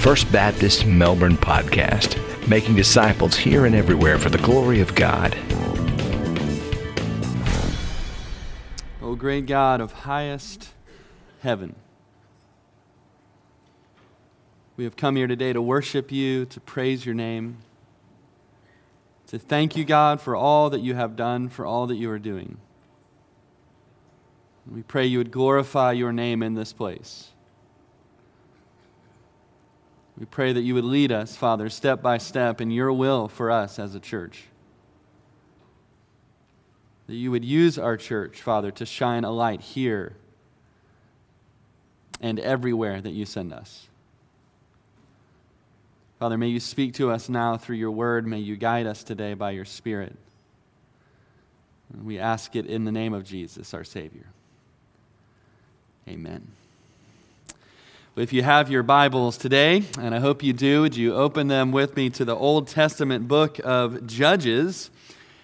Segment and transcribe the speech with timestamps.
[0.00, 2.16] First Baptist Melbourne podcast,
[2.48, 5.36] making disciples here and everywhere for the glory of God.
[9.02, 10.70] O great God of highest
[11.42, 11.76] heaven,
[14.78, 17.58] we have come here today to worship you, to praise your name,
[19.26, 22.18] to thank you, God, for all that you have done, for all that you are
[22.18, 22.56] doing.
[24.66, 27.32] We pray you would glorify your name in this place.
[30.20, 33.50] We pray that you would lead us, Father, step by step in your will for
[33.50, 34.44] us as a church.
[37.06, 40.14] That you would use our church, Father, to shine a light here
[42.20, 43.88] and everywhere that you send us.
[46.18, 48.26] Father, may you speak to us now through your word.
[48.26, 50.14] May you guide us today by your Spirit.
[52.04, 54.26] We ask it in the name of Jesus, our Savior.
[56.06, 56.46] Amen.
[58.16, 61.70] If you have your Bibles today, and I hope you do, would you open them
[61.70, 64.90] with me to the Old Testament book of Judges,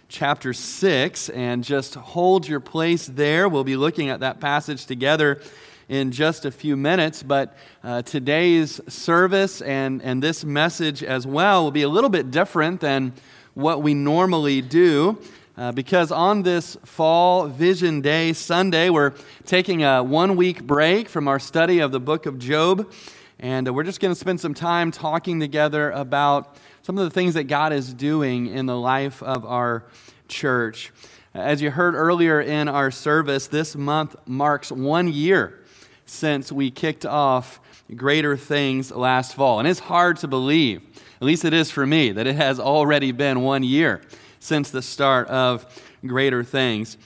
[0.08, 3.48] chapter 6, and just hold your place there.
[3.48, 5.41] We'll be looking at that passage together
[5.89, 11.62] in just a few minutes, but uh, today's service and, and this message as well
[11.62, 13.12] will be a little bit different than
[13.55, 15.17] what we normally do.
[15.58, 19.14] Uh, because on this Fall Vision Day Sunday, we're
[19.46, 22.92] taking a one week break from our study of the book of Job.
[23.38, 27.32] And we're just going to spend some time talking together about some of the things
[27.34, 29.86] that God is doing in the life of our
[30.28, 30.92] church.
[31.32, 35.64] As you heard earlier in our service, this month marks one year
[36.04, 37.60] since we kicked off
[37.94, 39.58] Greater Things last fall.
[39.58, 40.82] And it's hard to believe,
[41.18, 44.02] at least it is for me, that it has already been one year
[44.47, 45.66] since the start of
[46.06, 46.97] greater things.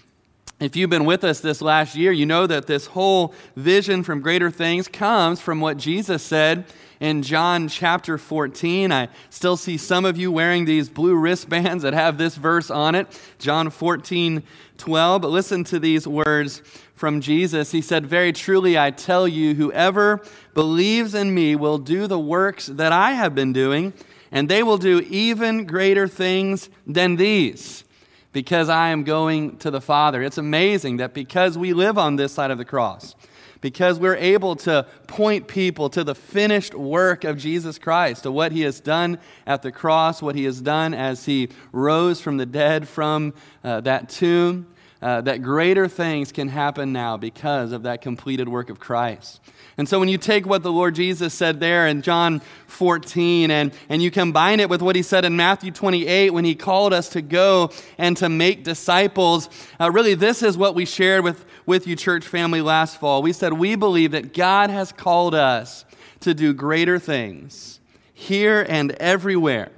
[0.61, 4.21] If you've been with us this last year, you know that this whole vision from
[4.21, 6.67] greater things comes from what Jesus said
[7.01, 8.93] in John chapter 14.
[8.93, 12.95] I still see some of you wearing these blue wristbands that have this verse on
[12.95, 14.43] it, John 14,
[14.77, 15.23] 12.
[15.23, 16.61] But listen to these words
[16.95, 17.73] from Jesus.
[17.73, 20.23] He said, Very truly, I tell you, whoever
[20.53, 23.95] believes in me will do the works that I have been doing
[24.33, 27.85] and they will do even greater things than these
[28.33, 30.23] because I am going to the Father.
[30.23, 33.15] It's amazing that because we live on this side of the cross,
[33.61, 38.53] because we're able to point people to the finished work of Jesus Christ, to what
[38.53, 42.47] he has done at the cross, what he has done as he rose from the
[42.47, 44.67] dead from uh, that tomb,
[45.03, 49.41] uh, that greater things can happen now because of that completed work of Christ.
[49.81, 53.73] And so when you take what the Lord Jesus said there in John 14 and,
[53.89, 57.09] and you combine it with what he said in Matthew 28 when he called us
[57.09, 59.49] to go and to make disciples,
[59.81, 63.23] uh, really this is what we shared with, with you, church family, last fall.
[63.23, 65.87] We said we believe that God has called us
[66.21, 67.81] to do greater things
[68.13, 69.73] here and everywhere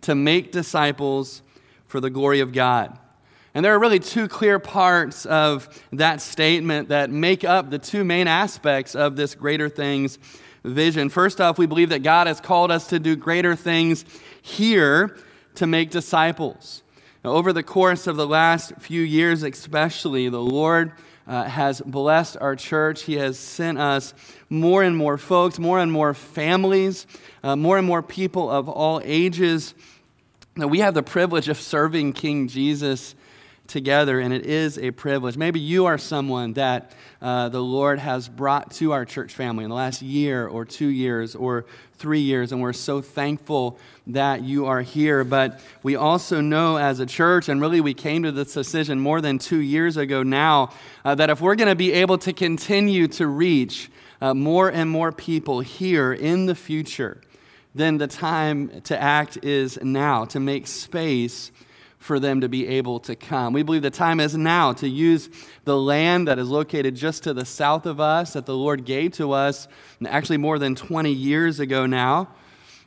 [0.00, 1.42] to make disciples
[1.86, 2.98] for the glory of God.
[3.54, 8.02] And there are really two clear parts of that statement that make up the two
[8.02, 10.18] main aspects of this greater things
[10.64, 11.08] vision.
[11.08, 14.04] First off, we believe that God has called us to do greater things
[14.42, 15.16] here
[15.54, 16.82] to make disciples.
[17.24, 20.92] Now, over the course of the last few years, especially, the Lord
[21.26, 23.02] uh, has blessed our church.
[23.02, 24.14] He has sent us
[24.50, 27.06] more and more folks, more and more families,
[27.42, 29.74] uh, more and more people of all ages.
[30.56, 33.14] Now, we have the privilege of serving King Jesus
[33.66, 35.36] together, and it is a privilege.
[35.36, 36.92] Maybe you are someone that
[37.22, 40.88] uh, the Lord has brought to our church family in the last year or two
[40.88, 41.64] years or
[41.94, 45.24] three years, and we're so thankful that you are here.
[45.24, 49.20] But we also know as a church, and really we came to this decision more
[49.20, 50.72] than two years ago now,
[51.04, 54.90] uh, that if we're going to be able to continue to reach uh, more and
[54.90, 57.20] more people here in the future,
[57.74, 61.50] then the time to act is now, to make space
[62.04, 63.54] for them to be able to come.
[63.54, 65.30] We believe the time is now to use
[65.64, 69.12] the land that is located just to the south of us that the Lord gave
[69.12, 69.68] to us
[70.04, 72.28] actually more than 20 years ago now,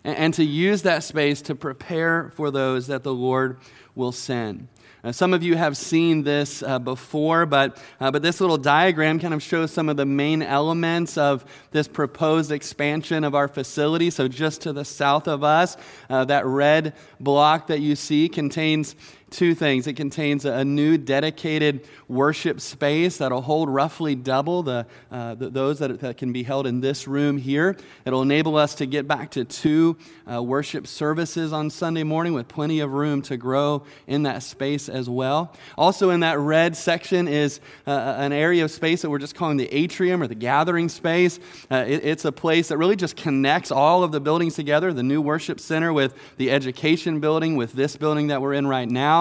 [0.03, 3.57] and to use that space to prepare for those that the Lord
[3.95, 4.67] will send.
[5.03, 9.19] Uh, some of you have seen this uh, before, but, uh, but this little diagram
[9.19, 14.09] kind of shows some of the main elements of this proposed expansion of our facility.
[14.09, 15.77] So, just to the south of us,
[16.09, 18.95] uh, that red block that you see contains
[19.29, 19.87] two things.
[19.87, 25.79] It contains a new dedicated worship space that'll hold roughly double the, uh, the those
[25.79, 27.75] that, that, can be held in this room here.
[28.05, 29.97] It'll enable us to get back to two
[30.31, 34.87] uh, worship services on Sunday morning with plenty of room to grow in that space
[34.89, 35.53] as well.
[35.77, 39.57] Also, in that red section is uh, an area of space that we're just calling
[39.57, 41.39] the atrium or the gathering space.
[41.69, 45.03] Uh, it, it's a place that really just connects all of the buildings together the
[45.03, 49.16] new worship center with the education building, with this building that we're in right now.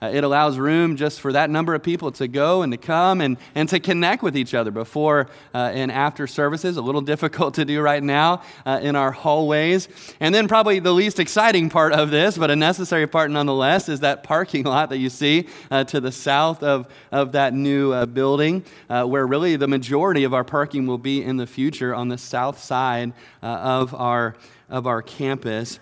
[0.00, 3.20] Uh, it allows room just for that number of people to go and to come
[3.20, 6.76] and, and to connect with each other before uh, and after services.
[6.76, 9.88] A little difficult to do right now uh, in our hallways.
[10.20, 14.00] And then, probably the least exciting part of this, but a necessary part nonetheless, is
[14.00, 18.06] that parking lot that you see uh, to the south of, of that new uh,
[18.06, 22.08] building, uh, where really the majority of our parking will be in the future on
[22.08, 23.12] the south side
[23.42, 24.36] of, our,
[24.68, 25.80] of our campus.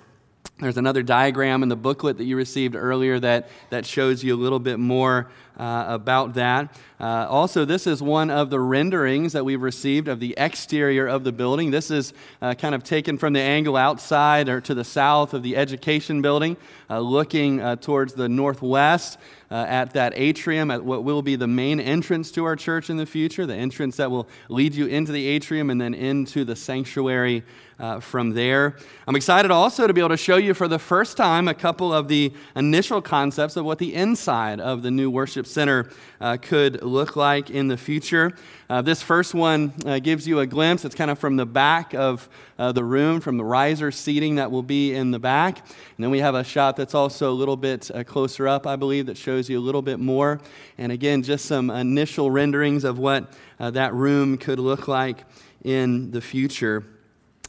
[0.58, 4.40] There's another diagram in the booklet that you received earlier that, that shows you a
[4.40, 6.74] little bit more uh, about that.
[6.98, 11.24] Uh, also, this is one of the renderings that we've received of the exterior of
[11.24, 11.70] the building.
[11.70, 15.42] This is uh, kind of taken from the angle outside or to the south of
[15.42, 16.56] the education building,
[16.90, 19.18] uh, looking uh, towards the northwest.
[19.48, 22.96] Uh, at that atrium, at what will be the main entrance to our church in
[22.96, 26.56] the future, the entrance that will lead you into the atrium and then into the
[26.56, 27.44] sanctuary
[27.78, 28.76] uh, from there.
[29.06, 31.92] I'm excited also to be able to show you for the first time a couple
[31.92, 35.90] of the initial concepts of what the inside of the new worship center
[36.20, 38.34] uh, could look like in the future.
[38.68, 40.84] Uh, this first one uh, gives you a glimpse.
[40.84, 42.28] It's kind of from the back of
[42.58, 45.58] uh, the room, from the riser seating that will be in the back.
[45.60, 48.74] And then we have a shot that's also a little bit uh, closer up, I
[48.74, 50.40] believe, that shows you a little bit more.
[50.78, 55.24] And again, just some initial renderings of what that room could look like
[55.62, 56.84] in the future.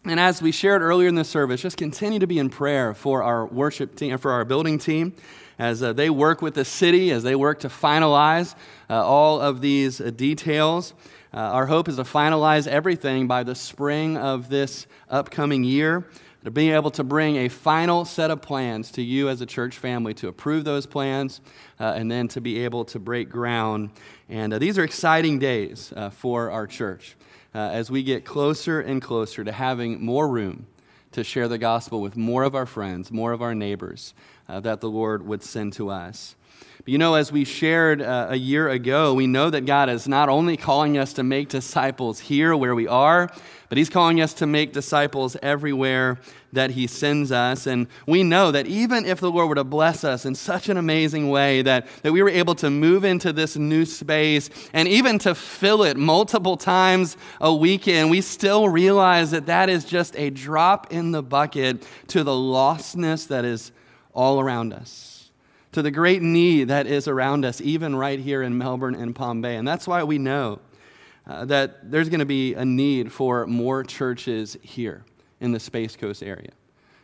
[0.06, 3.24] And as we shared earlier in the service, just continue to be in prayer for
[3.24, 5.14] our worship team, and for our building team,
[5.60, 8.56] as uh, they work with the city, as they work to finalize
[8.90, 10.94] uh, all of these uh, details.
[11.34, 16.08] Uh, our hope is to finalize everything by the spring of this upcoming year,
[16.44, 19.78] to be able to bring a final set of plans to you as a church
[19.78, 21.42] family to approve those plans,
[21.80, 23.90] uh, and then to be able to break ground.
[24.30, 27.16] And these are exciting days for our church
[27.54, 30.68] uh, as we get closer and closer to having more room
[31.12, 34.14] to share the gospel with more of our friends, more of our neighbors
[34.50, 36.36] uh, that the Lord would send to us.
[36.88, 40.08] But you know, as we shared uh, a year ago, we know that God is
[40.08, 43.30] not only calling us to make disciples here where we are,
[43.68, 46.18] but He's calling us to make disciples everywhere
[46.54, 47.68] that He sends us.
[47.68, 50.78] And we know that even if the Lord were to bless us in such an
[50.78, 55.20] amazing way that, that we were able to move into this new space and even
[55.20, 60.30] to fill it multiple times a weekend, we still realize that that is just a
[60.30, 63.74] drop in the bucket to the lostness that is
[64.18, 65.30] all around us
[65.72, 69.42] to the great need that is around us, even right here in Melbourne and Palm
[69.42, 69.58] Bay.
[69.58, 70.60] And that's why we know
[71.28, 75.06] uh, that there's going to be a need for more churches here
[75.40, 76.52] in the Space Coast area.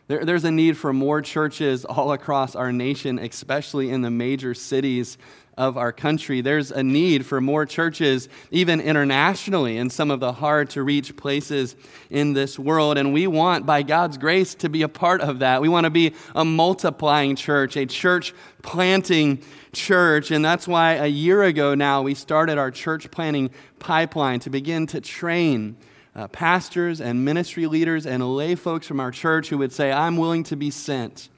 [0.06, 4.52] There, there's a need for more churches all across our nation, especially in the major
[4.52, 5.16] cities
[5.56, 6.40] of our country.
[6.40, 11.16] There's a need for more churches, even internationally, in some of the hard to reach
[11.16, 11.76] places
[12.10, 12.98] in this world.
[12.98, 15.62] And we want, by God's grace, to be a part of that.
[15.62, 19.42] We want to be a multiplying church, a church planting
[19.72, 20.30] church.
[20.30, 24.86] And that's why a year ago now we started our church planting pipeline to begin
[24.88, 25.76] to train.
[26.14, 30.16] Uh, pastors and ministry leaders and lay folks from our church who would say, I'm
[30.16, 31.28] willing to be sent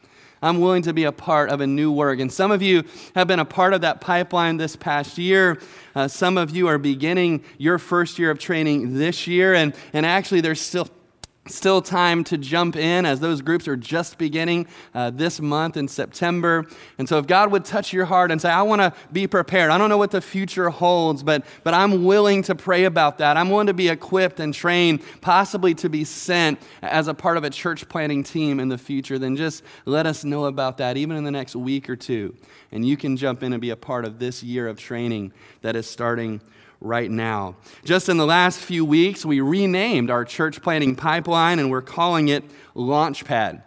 [0.43, 2.21] I'm willing to be a part of a new work.
[2.21, 2.85] And some of you
[3.15, 5.61] have been a part of that pipeline this past year.
[5.95, 9.55] Uh, some of you are beginning your first year of training this year.
[9.55, 10.89] And, and actually, there's still
[11.49, 15.87] Still time to jump in as those groups are just beginning uh, this month in
[15.87, 16.67] September.
[16.99, 19.71] And so, if God would touch your heart and say, I want to be prepared,
[19.71, 23.37] I don't know what the future holds, but, but I'm willing to pray about that.
[23.37, 27.45] I'm willing to be equipped and trained, possibly to be sent as a part of
[27.45, 31.17] a church planting team in the future, then just let us know about that, even
[31.17, 32.35] in the next week or two.
[32.73, 35.33] And you can jump in and be a part of this year of training
[35.63, 36.41] that is starting
[36.87, 37.57] right now.
[37.85, 42.29] Just in the last few weeks, we renamed our church planting pipeline and we're calling
[42.29, 43.63] it Launchpad.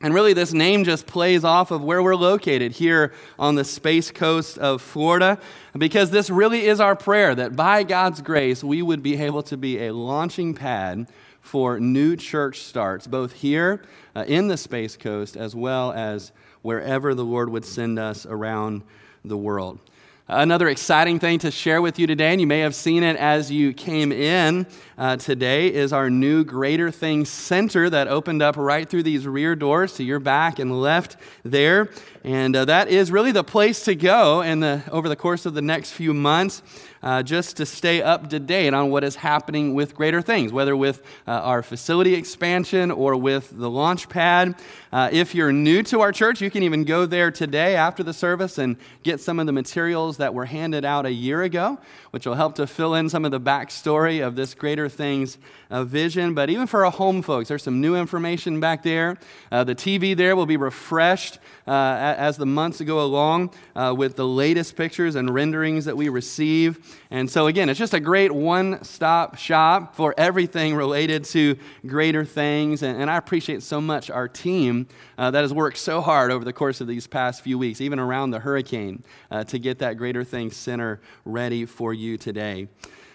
[0.00, 4.12] And really, this name just plays off of where we're located here on the space
[4.12, 5.40] coast of Florida,
[5.76, 9.56] because this really is our prayer that by God's grace, we would be able to
[9.56, 11.08] be a launching pad
[11.40, 13.82] for new church starts, both here
[14.14, 16.30] uh, in the space coast as well as
[16.62, 18.82] wherever the Lord would send us around
[19.24, 19.80] the world.
[20.30, 23.50] Another exciting thing to share with you today, and you may have seen it as
[23.50, 24.66] you came in
[24.98, 29.56] uh, today, is our new Greater Things Center that opened up right through these rear
[29.56, 31.88] doors to your back and left there.
[32.24, 35.54] And uh, that is really the place to go in the, over the course of
[35.54, 36.62] the next few months
[37.02, 40.76] uh, just to stay up to date on what is happening with Greater Things, whether
[40.76, 44.56] with uh, our facility expansion or with the launch pad.
[44.90, 48.12] Uh, if you're new to our church, you can even go there today after the
[48.12, 51.78] service and get some of the materials that were handed out a year ago,
[52.10, 55.36] which will help to fill in some of the backstory of this Greater Things
[55.70, 56.32] uh, vision.
[56.32, 59.18] But even for our home folks, there's some new information back there.
[59.52, 64.16] Uh, the TV there will be refreshed uh, as the months go along uh, with
[64.16, 66.98] the latest pictures and renderings that we receive.
[67.10, 72.24] And so, again, it's just a great one stop shop for everything related to greater
[72.24, 72.82] things.
[72.82, 74.77] And, and I appreciate so much our team
[75.16, 77.98] uh, that has worked so hard over the course of these past few weeks, even
[77.98, 82.68] around the hurricane, uh, to get that Greater Things Center ready for you today.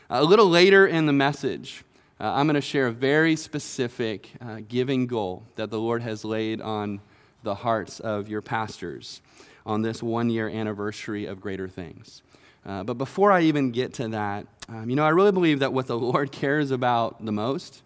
[0.10, 1.84] Uh, a little later in the message,
[2.20, 6.24] uh, I'm going to share a very specific uh, giving goal that the Lord has
[6.24, 7.02] laid on
[7.44, 9.22] the hearts of your pastors
[9.66, 12.22] on this one year anniversary of Greater Things.
[12.66, 15.74] Uh, but before I even get to that, um, you know, I really believe that
[15.74, 17.82] what the Lord cares about the most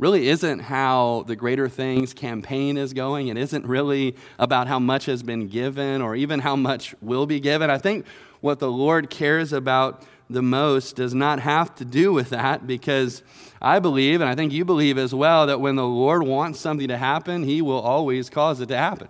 [0.00, 3.28] really isn't how the Greater Things campaign is going.
[3.28, 7.38] It isn't really about how much has been given or even how much will be
[7.38, 7.68] given.
[7.68, 8.06] I think
[8.40, 13.22] what the Lord cares about the most does not have to do with that because
[13.60, 16.88] I believe, and I think you believe as well, that when the Lord wants something
[16.88, 19.08] to happen, He will always cause it to happen.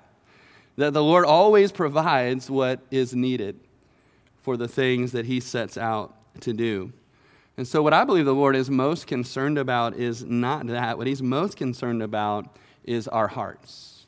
[0.76, 3.60] That the Lord always provides what is needed
[4.42, 6.92] for the things that he sets out to do.
[7.60, 10.96] And so, what I believe the Lord is most concerned about is not that.
[10.96, 14.06] What he's most concerned about is our hearts.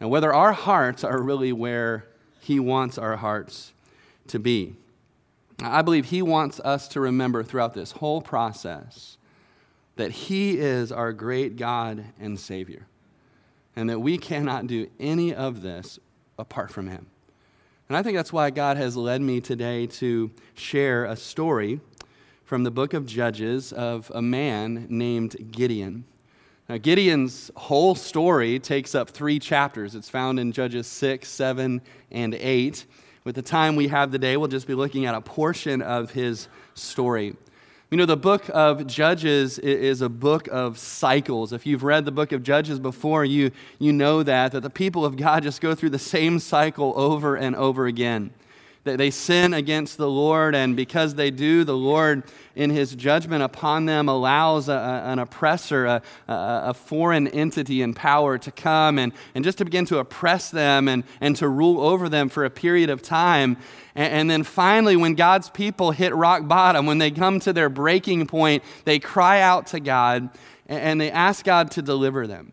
[0.00, 2.04] And whether our hearts are really where
[2.40, 3.72] he wants our hearts
[4.26, 4.76] to be.
[5.62, 9.16] I believe he wants us to remember throughout this whole process
[9.96, 12.86] that he is our great God and Savior,
[13.74, 15.98] and that we cannot do any of this
[16.38, 17.06] apart from him.
[17.88, 21.80] And I think that's why God has led me today to share a story
[22.50, 26.04] from the book of Judges of a man named Gideon.
[26.68, 29.94] Now, Gideon's whole story takes up three chapters.
[29.94, 31.80] It's found in Judges 6, 7,
[32.10, 32.86] and 8.
[33.22, 36.48] With the time we have today, we'll just be looking at a portion of his
[36.74, 37.36] story.
[37.88, 41.52] You know, the book of Judges is a book of cycles.
[41.52, 45.04] If you've read the book of Judges before, you, you know that, that the people
[45.04, 48.32] of God just go through the same cycle over and over again.
[48.82, 52.22] They sin against the Lord, and because they do, the Lord,
[52.54, 58.38] in his judgment upon them, allows a, an oppressor, a, a, foreign entity in power,
[58.38, 62.08] to come and, and just to begin to oppress them and, and to rule over
[62.08, 63.58] them for a period of time.
[63.94, 67.68] And, and then finally, when God's people hit rock bottom, when they come to their
[67.68, 70.30] breaking point, they cry out to God
[70.66, 72.52] and, and they ask God to deliver them.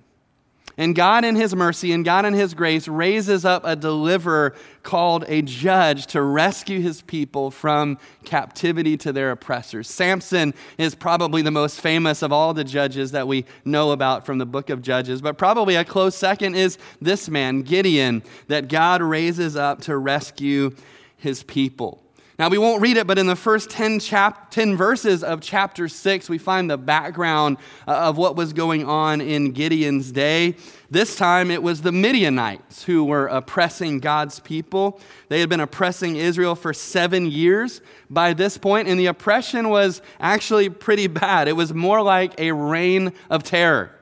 [0.79, 5.25] And God, in His mercy and God, in His grace, raises up a deliverer called
[5.27, 9.89] a judge to rescue His people from captivity to their oppressors.
[9.89, 14.37] Samson is probably the most famous of all the judges that we know about from
[14.37, 19.01] the book of Judges, but probably a close second is this man, Gideon, that God
[19.01, 20.75] raises up to rescue
[21.17, 22.06] his people.
[22.39, 25.87] Now, we won't read it, but in the first 10, chap- 10 verses of chapter
[25.87, 30.53] 6, we find the background uh, of what was going on in Gideon's day.
[30.91, 34.99] This time it was the Midianites who were oppressing God's people.
[35.29, 40.03] They had been oppressing Israel for seven years by this point, and the oppression was
[40.19, 41.47] actually pretty bad.
[41.47, 43.96] It was more like a reign of terror.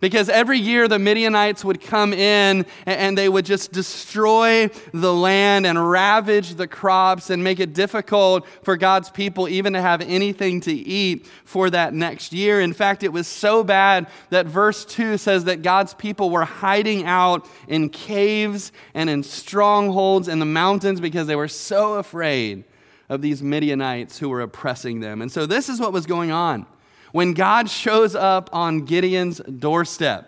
[0.00, 5.66] Because every year the Midianites would come in and they would just destroy the land
[5.66, 10.62] and ravage the crops and make it difficult for God's people even to have anything
[10.62, 12.62] to eat for that next year.
[12.62, 17.04] In fact, it was so bad that verse 2 says that God's people were hiding
[17.04, 22.64] out in caves and in strongholds in the mountains because they were so afraid
[23.10, 25.20] of these Midianites who were oppressing them.
[25.20, 26.64] And so this is what was going on
[27.12, 30.26] when God shows up on Gideon's doorstep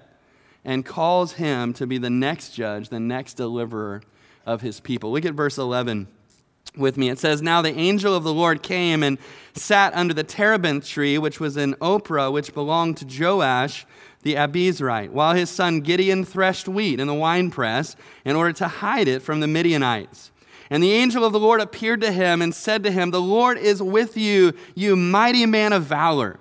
[0.64, 4.02] and calls him to be the next judge, the next deliverer
[4.46, 5.12] of his people.
[5.12, 6.08] Look at verse 11
[6.76, 7.10] with me.
[7.10, 9.18] It says, Now the angel of the Lord came and
[9.54, 13.86] sat under the terebinth tree, which was in Ophrah, which belonged to Joash
[14.22, 19.08] the Abiezrite, while his son Gideon threshed wheat in the winepress in order to hide
[19.08, 20.30] it from the Midianites.
[20.70, 23.58] And the angel of the Lord appeared to him and said to him, The Lord
[23.58, 26.38] is with you, you mighty man of valor.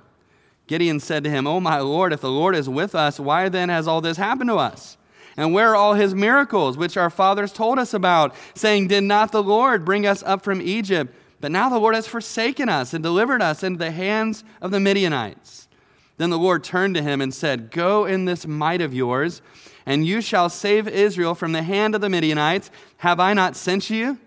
[0.72, 3.68] Gideon said to him, Oh, my Lord, if the Lord is with us, why then
[3.68, 4.96] has all this happened to us?
[5.36, 9.34] And where are all his miracles, which our fathers told us about, saying, Did not
[9.34, 11.14] the Lord bring us up from Egypt?
[11.42, 14.80] But now the Lord has forsaken us and delivered us into the hands of the
[14.80, 15.68] Midianites.
[16.16, 19.42] Then the Lord turned to him and said, Go in this might of yours,
[19.86, 22.72] and you shall save Israel from the hand of the Midianites.
[23.00, 24.20] Have I not sent you?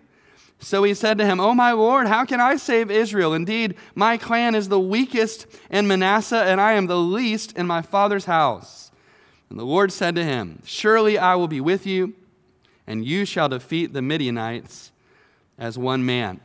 [0.64, 3.34] So he said to him, Oh, my Lord, how can I save Israel?
[3.34, 7.82] Indeed, my clan is the weakest in Manasseh, and I am the least in my
[7.82, 8.90] father's house.
[9.50, 12.14] And the Lord said to him, Surely I will be with you,
[12.86, 14.90] and you shall defeat the Midianites
[15.58, 16.40] as one man.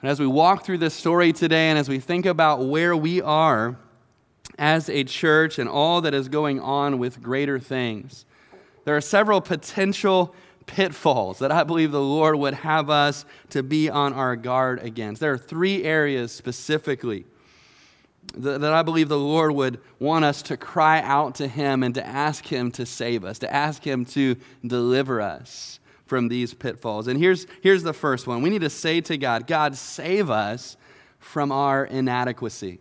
[0.00, 3.20] And as we walk through this story today, and as we think about where we
[3.20, 3.76] are
[4.58, 8.24] as a church and all that is going on with greater things,
[8.86, 10.34] there are several potential
[10.70, 15.20] pitfalls that I believe the Lord would have us to be on our guard against.
[15.20, 17.26] There are three areas specifically
[18.36, 22.06] that I believe the Lord would want us to cry out to Him and to
[22.06, 27.08] ask Him to save us, to ask Him to deliver us from these pitfalls.
[27.08, 30.76] And here's, here's the first one we need to say to God, God, save us
[31.18, 32.78] from our inadequacy.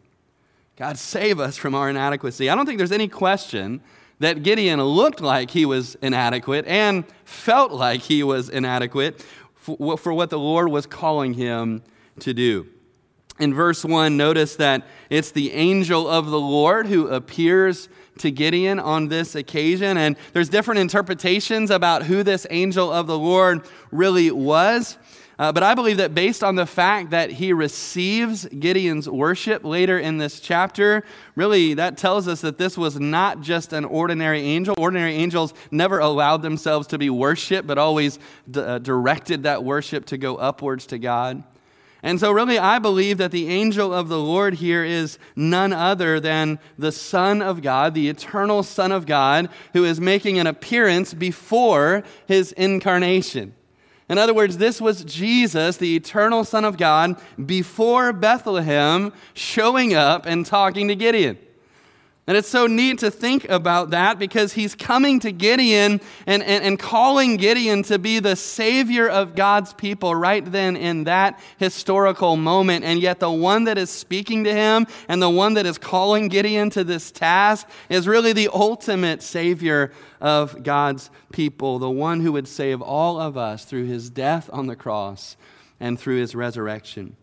[0.76, 2.52] God, save us from our inadequacy.
[2.52, 3.82] I don't think there's any question
[4.20, 10.14] that Gideon looked like he was inadequate and felt like he was inadequate for, for
[10.14, 11.84] what the Lord was calling him
[12.20, 12.68] to do.
[13.40, 17.88] In verse 1, notice that it's the angel of the Lord who appears
[18.20, 19.98] to Gideon on this occasion.
[19.98, 24.98] And there's different interpretations about who this angel of the Lord really was.
[25.40, 29.98] Uh, but I believe that based on the fact that he receives Gideon's worship later
[29.98, 34.76] in this chapter, really that tells us that this was not just an ordinary angel.
[34.78, 38.20] Ordinary angels never allowed themselves to be worshiped, but always
[38.52, 41.42] d- uh, directed that worship to go upwards to God.
[42.04, 46.20] And so, really, I believe that the angel of the Lord here is none other
[46.20, 51.14] than the Son of God, the eternal Son of God, who is making an appearance
[51.14, 53.54] before his incarnation.
[54.10, 60.26] In other words, this was Jesus, the eternal Son of God, before Bethlehem, showing up
[60.26, 61.38] and talking to Gideon.
[62.30, 66.64] And it's so neat to think about that because he's coming to Gideon and, and,
[66.64, 72.36] and, calling Gideon to be the savior of God's people right then in that historical
[72.36, 72.86] moment.
[72.86, 76.28] And yet, the one that is speaking to him and the one that is calling
[76.28, 82.34] Gideon to this task is really the ultimate savior of God's people, the one who
[82.34, 85.36] would save all of us through his death on the cross
[85.80, 87.16] and through his resurrection.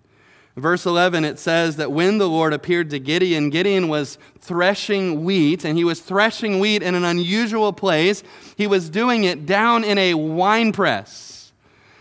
[0.57, 5.67] Verse 11, it says that when the Lord appeared to Gideon, Gideon was threshing wheat,
[5.67, 8.23] and he was threshing wheat in an unusual place.
[8.57, 11.36] He was doing it down in a wine press.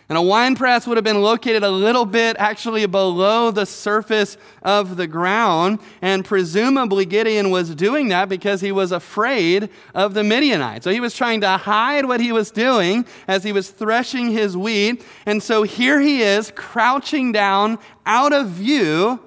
[0.08, 4.38] And a wine press would have been located a little bit actually below the surface
[4.62, 5.80] of the ground.
[6.02, 10.84] And presumably Gideon was doing that because he was afraid of the Midianites.
[10.84, 14.56] So he was trying to hide what he was doing as he was threshing his
[14.56, 15.04] wheat.
[15.26, 19.20] And so here he is crouching down out of view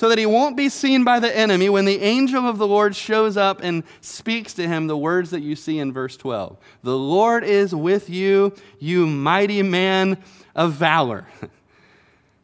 [0.00, 2.96] so that he won't be seen by the enemy when the angel of the Lord
[2.96, 6.56] shows up and speaks to him the words that you see in verse 12.
[6.82, 10.16] The Lord is with you, you mighty man
[10.56, 11.26] of valor.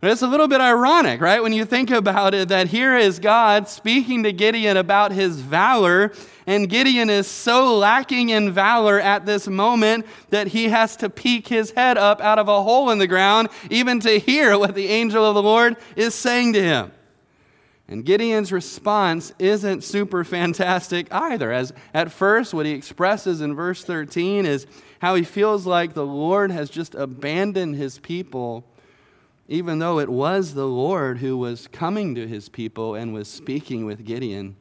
[0.02, 1.42] It's a little bit ironic, right?
[1.42, 6.12] When you think about it, that here is God speaking to Gideon about his valor,
[6.46, 11.48] and Gideon is so lacking in valor at this moment that he has to peek
[11.48, 14.86] his head up out of a hole in the ground, even to hear what the
[14.88, 16.92] angel of the Lord is saying to him.
[17.88, 21.52] And Gideon's response isn't super fantastic either.
[21.52, 24.66] As at first, what he expresses in verse 13 is
[24.98, 28.64] how he feels like the Lord has just abandoned his people,
[29.46, 33.86] even though it was the Lord who was coming to his people and was speaking
[33.86, 34.56] with Gideon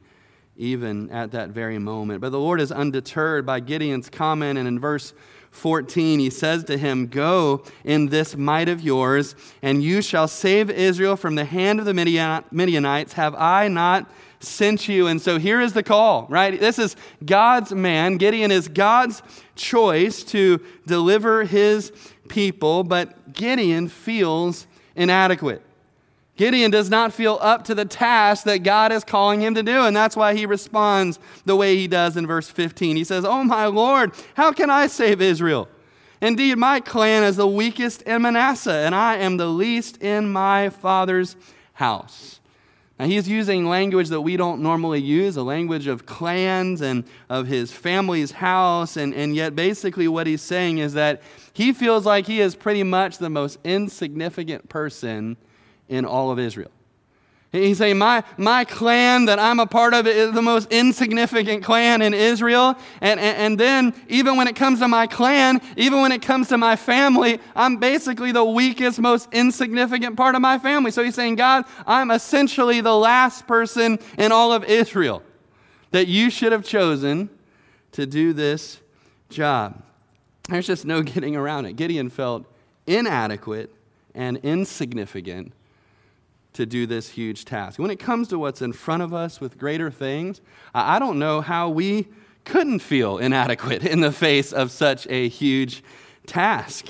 [0.56, 2.20] even at that very moment.
[2.20, 5.12] But the Lord is undeterred by Gideon's comment, and in verse
[5.50, 10.70] 14, he says to him, Go in this might of yours, and you shall save
[10.70, 13.14] Israel from the hand of the Midianites.
[13.14, 15.06] Have I not sent you?
[15.06, 16.60] And so here is the call, right?
[16.60, 18.18] This is God's man.
[18.18, 19.22] Gideon is God's
[19.54, 21.90] choice to deliver his
[22.28, 25.62] people, but Gideon feels inadequate.
[26.36, 29.82] Gideon does not feel up to the task that God is calling him to do,
[29.82, 32.96] and that's why he responds the way he does in verse 15.
[32.96, 35.68] He says, Oh, my Lord, how can I save Israel?
[36.20, 40.68] Indeed, my clan is the weakest in Manasseh, and I am the least in my
[40.68, 41.36] father's
[41.74, 42.40] house.
[42.98, 47.46] Now, he's using language that we don't normally use, a language of clans and of
[47.46, 48.96] his family's house.
[48.96, 51.22] And, and yet, basically, what he's saying is that
[51.52, 55.36] he feels like he is pretty much the most insignificant person
[55.88, 56.70] in all of Israel.
[57.52, 62.02] He's saying, my, my clan that I'm a part of is the most insignificant clan
[62.02, 62.74] in Israel.
[63.00, 66.48] And, and, and then, even when it comes to my clan, even when it comes
[66.48, 70.90] to my family, I'm basically the weakest, most insignificant part of my family.
[70.90, 75.22] So he's saying, God, I'm essentially the last person in all of Israel
[75.92, 77.30] that you should have chosen
[77.92, 78.80] to do this
[79.30, 79.82] job.
[80.48, 81.74] There's just no getting around it.
[81.74, 82.44] Gideon felt
[82.86, 83.72] inadequate
[84.14, 85.52] and insignificant
[86.56, 87.78] to do this huge task.
[87.78, 90.40] When it comes to what's in front of us with greater things,
[90.74, 92.08] I don't know how we
[92.44, 95.82] couldn't feel inadequate in the face of such a huge
[96.26, 96.86] task.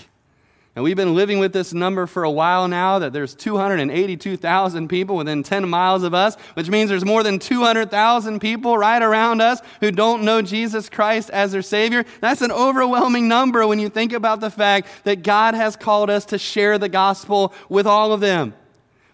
[0.77, 5.17] And we've been living with this number for a while now that there's 282,000 people
[5.17, 9.63] within 10 miles of us, which means there's more than 200,000 people right around us
[9.81, 12.05] who don't know Jesus Christ as their Savior.
[12.21, 16.27] That's an overwhelming number when you think about the fact that God has called us
[16.27, 18.53] to share the gospel with all of them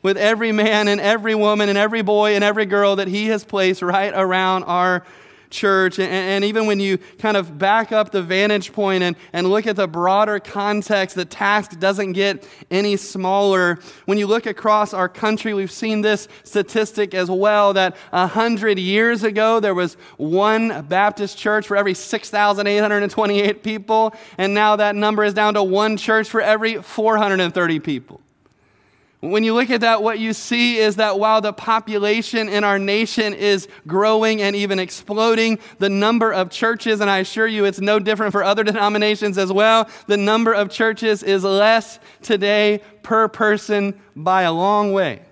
[0.03, 3.45] with every man and every woman and every boy and every girl that He has
[3.45, 5.05] placed right around our
[5.53, 5.99] church.
[5.99, 9.67] And, and, even when you kind of back up the vantage point and, and look
[9.67, 13.79] at the broader context, the task doesn't get any smaller.
[14.07, 19.23] When you look across our country, we've seen this statistic as well that 100 years
[19.23, 24.15] ago, there was one Baptist church for every 6,828 people.
[24.39, 28.21] And now that number is down to one church for every 430 people.
[29.23, 32.77] When you look at that, what you see is that while the population in our
[32.77, 37.81] nation is growing and even exploding, the number of churches, and I assure you it's
[37.81, 43.29] no different for other denominations as well, the number of churches is less today per
[43.29, 45.23] person by a long way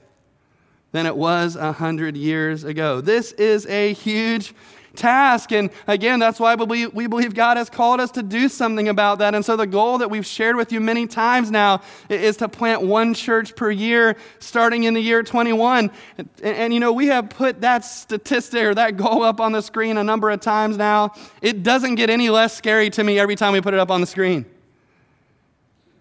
[0.92, 3.00] than it was a hundred years ago.
[3.00, 4.54] This is a huge
[4.96, 5.52] task.
[5.52, 9.34] And again, that's why we believe God has called us to do something about that.
[9.34, 12.82] And so the goal that we've shared with you many times now is to plant
[12.82, 15.90] one church per year starting in the year 21.
[16.18, 19.62] And, and, you know, we have put that statistic or that goal up on the
[19.62, 21.14] screen a number of times now.
[21.40, 24.00] It doesn't get any less scary to me every time we put it up on
[24.00, 24.44] the screen.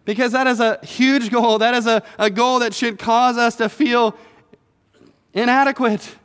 [0.06, 1.60] Because that is a huge goal.
[1.60, 4.16] That is a, a goal that should cause us to feel
[5.34, 6.16] inadequate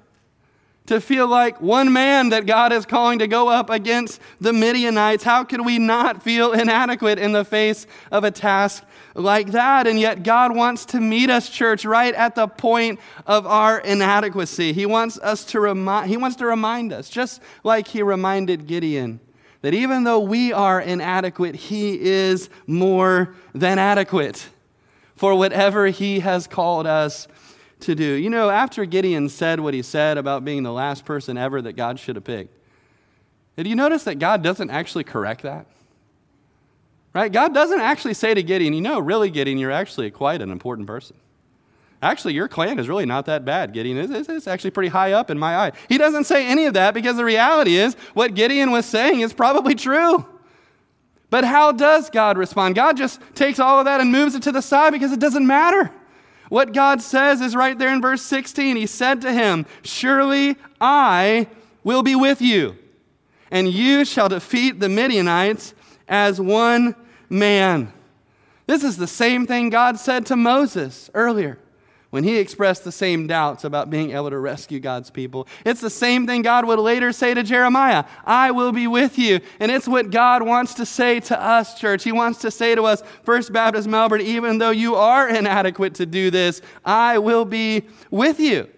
[0.86, 5.24] to feel like one man that God is calling to go up against the Midianites.
[5.24, 9.86] How could we not feel inadequate in the face of a task like that?
[9.86, 14.74] And yet, God wants to meet us, church, right at the point of our inadequacy.
[14.74, 19.20] He wants us to remind, He wants to remind us, just like He reminded Gideon,
[19.62, 24.50] that even though we are inadequate, He is more than adequate
[25.16, 27.26] for whatever He has called us
[27.80, 28.04] to do.
[28.04, 31.74] You know, after Gideon said what he said about being the last person ever that
[31.74, 32.56] God should have picked,
[33.56, 35.66] did you notice that God doesn't actually correct that?
[37.12, 37.30] Right?
[37.30, 40.88] God doesn't actually say to Gideon, you know, really, Gideon, you're actually quite an important
[40.88, 41.16] person.
[42.02, 43.96] Actually, your clan is really not that bad, Gideon.
[43.96, 45.72] It's, it's, actually pretty high up in my eye.
[45.88, 49.32] He doesn't say any of that because the reality is what Gideon was saying is
[49.32, 50.26] probably true.
[51.30, 52.74] But how does God respond?
[52.74, 55.46] God just takes all of that and moves it to the side because it doesn't
[55.46, 55.90] matter.
[56.48, 58.76] What God says is right there in verse 16.
[58.76, 61.48] He said to him, Surely I
[61.82, 62.76] will be with you,
[63.50, 65.74] and you shall defeat the Midianites
[66.08, 66.94] as one
[67.28, 67.92] man.
[68.66, 71.58] This is the same thing God said to Moses earlier
[72.14, 75.48] when he expressed the same doubts about being able to rescue God's people.
[75.66, 79.40] It's the same thing God would later say to Jeremiah I will be with you.
[79.58, 82.04] And it's what God wants to say to us, church.
[82.04, 86.06] He wants to say to us, First Baptist Melbourne, even though you are inadequate to
[86.06, 88.68] do this, I will be with you.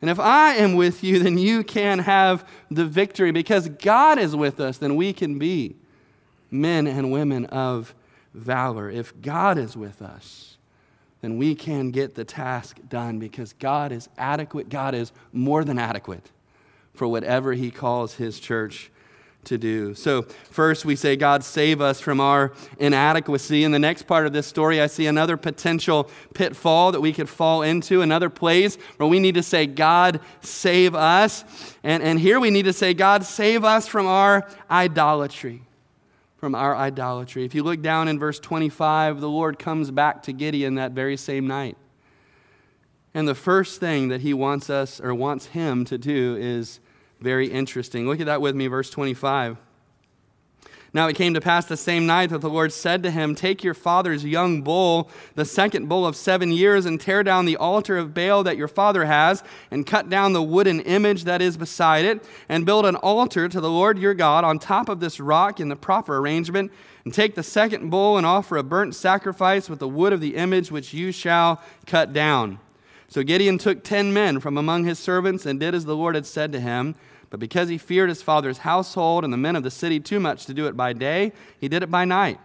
[0.00, 3.30] And if I am with you, then you can have the victory.
[3.30, 5.76] Because God is with us, then we can be
[6.50, 7.94] men and women of
[8.34, 8.90] valor.
[8.90, 10.51] If God is with us,
[11.22, 14.68] then we can get the task done because God is adequate.
[14.68, 16.30] God is more than adequate
[16.94, 18.90] for whatever He calls His church
[19.44, 19.94] to do.
[19.94, 23.64] So, first we say, God, save us from our inadequacy.
[23.64, 27.28] In the next part of this story, I see another potential pitfall that we could
[27.28, 31.44] fall into, another place where we need to say, God, save us.
[31.82, 35.62] And, and here we need to say, God, save us from our idolatry
[36.42, 37.44] from our idolatry.
[37.44, 41.16] If you look down in verse 25, the Lord comes back to Gideon that very
[41.16, 41.76] same night.
[43.14, 46.80] And the first thing that he wants us or wants him to do is
[47.20, 48.08] very interesting.
[48.08, 49.56] Look at that with me, verse 25.
[50.94, 53.64] Now it came to pass the same night that the Lord said to him, Take
[53.64, 57.96] your father's young bull, the second bull of seven years, and tear down the altar
[57.96, 62.04] of Baal that your father has, and cut down the wooden image that is beside
[62.04, 65.60] it, and build an altar to the Lord your God on top of this rock
[65.60, 66.70] in the proper arrangement.
[67.04, 70.36] And take the second bull and offer a burnt sacrifice with the wood of the
[70.36, 72.60] image which you shall cut down.
[73.08, 76.26] So Gideon took ten men from among his servants and did as the Lord had
[76.26, 76.94] said to him.
[77.32, 80.44] But because he feared his father's household and the men of the city too much
[80.44, 82.38] to do it by day, he did it by night.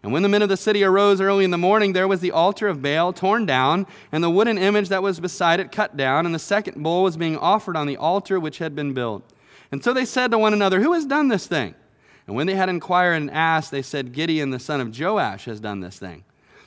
[0.00, 2.30] And when the men of the city arose early in the morning, there was the
[2.30, 6.24] altar of Baal torn down, and the wooden image that was beside it cut down,
[6.24, 9.24] and the second bull was being offered on the altar which had been built.
[9.72, 11.74] And so they said to one another, Who has done this thing?
[12.28, 15.58] And when they had inquired and asked, they said, Gideon the son of Joash has
[15.58, 16.22] done this thing.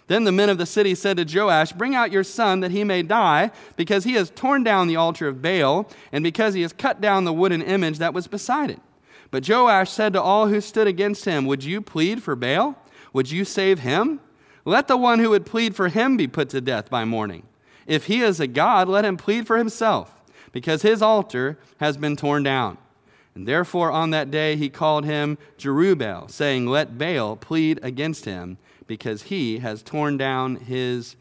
[0.08, 2.84] Then the men of the city said to Joash, Bring out your son that he
[2.84, 6.74] may die, because he has torn down the altar of Baal, and because he has
[6.74, 8.82] cut down the wooden image that was beside it.
[9.30, 12.78] But Joash said to all who stood against him, Would you plead for Baal?
[13.14, 14.20] Would you save him?
[14.66, 17.44] Let the one who would plead for him be put to death by morning.
[17.88, 22.16] If he is a god, let him plead for himself, because his altar has been
[22.16, 22.78] torn down.
[23.34, 28.58] And therefore on that day he called him Jerubbaal, saying, Let Baal plead against him
[28.88, 31.16] because he has torn down his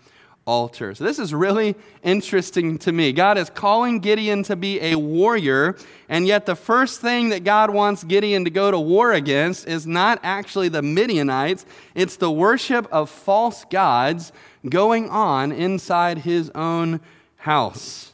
[0.46, 0.94] altar.
[0.94, 3.12] So, this is really interesting to me.
[3.12, 5.76] God is calling Gideon to be a warrior,
[6.08, 9.86] and yet the first thing that God wants Gideon to go to war against is
[9.86, 14.32] not actually the Midianites, it's the worship of false gods
[14.68, 17.00] going on inside his own
[17.36, 18.12] house.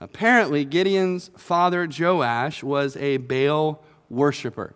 [0.00, 4.74] Apparently, Gideon's father Joash was a Baal worshiper.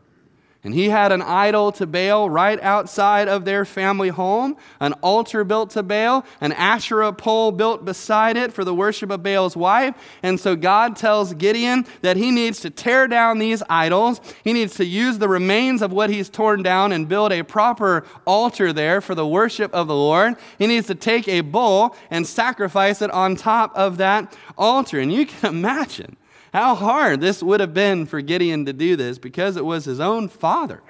[0.64, 5.44] And he had an idol to Baal right outside of their family home, an altar
[5.44, 9.94] built to Baal, an Asherah pole built beside it for the worship of Baal's wife.
[10.20, 14.20] And so God tells Gideon that he needs to tear down these idols.
[14.42, 18.04] He needs to use the remains of what he's torn down and build a proper
[18.26, 20.34] altar there for the worship of the Lord.
[20.58, 24.98] He needs to take a bull and sacrifice it on top of that altar.
[24.98, 26.16] And you can imagine
[26.52, 30.00] how hard this would have been for Gideon to do this because it was his
[30.00, 30.82] own father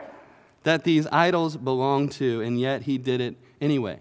[0.65, 4.01] that these idols belonged to, and yet he did it anyway.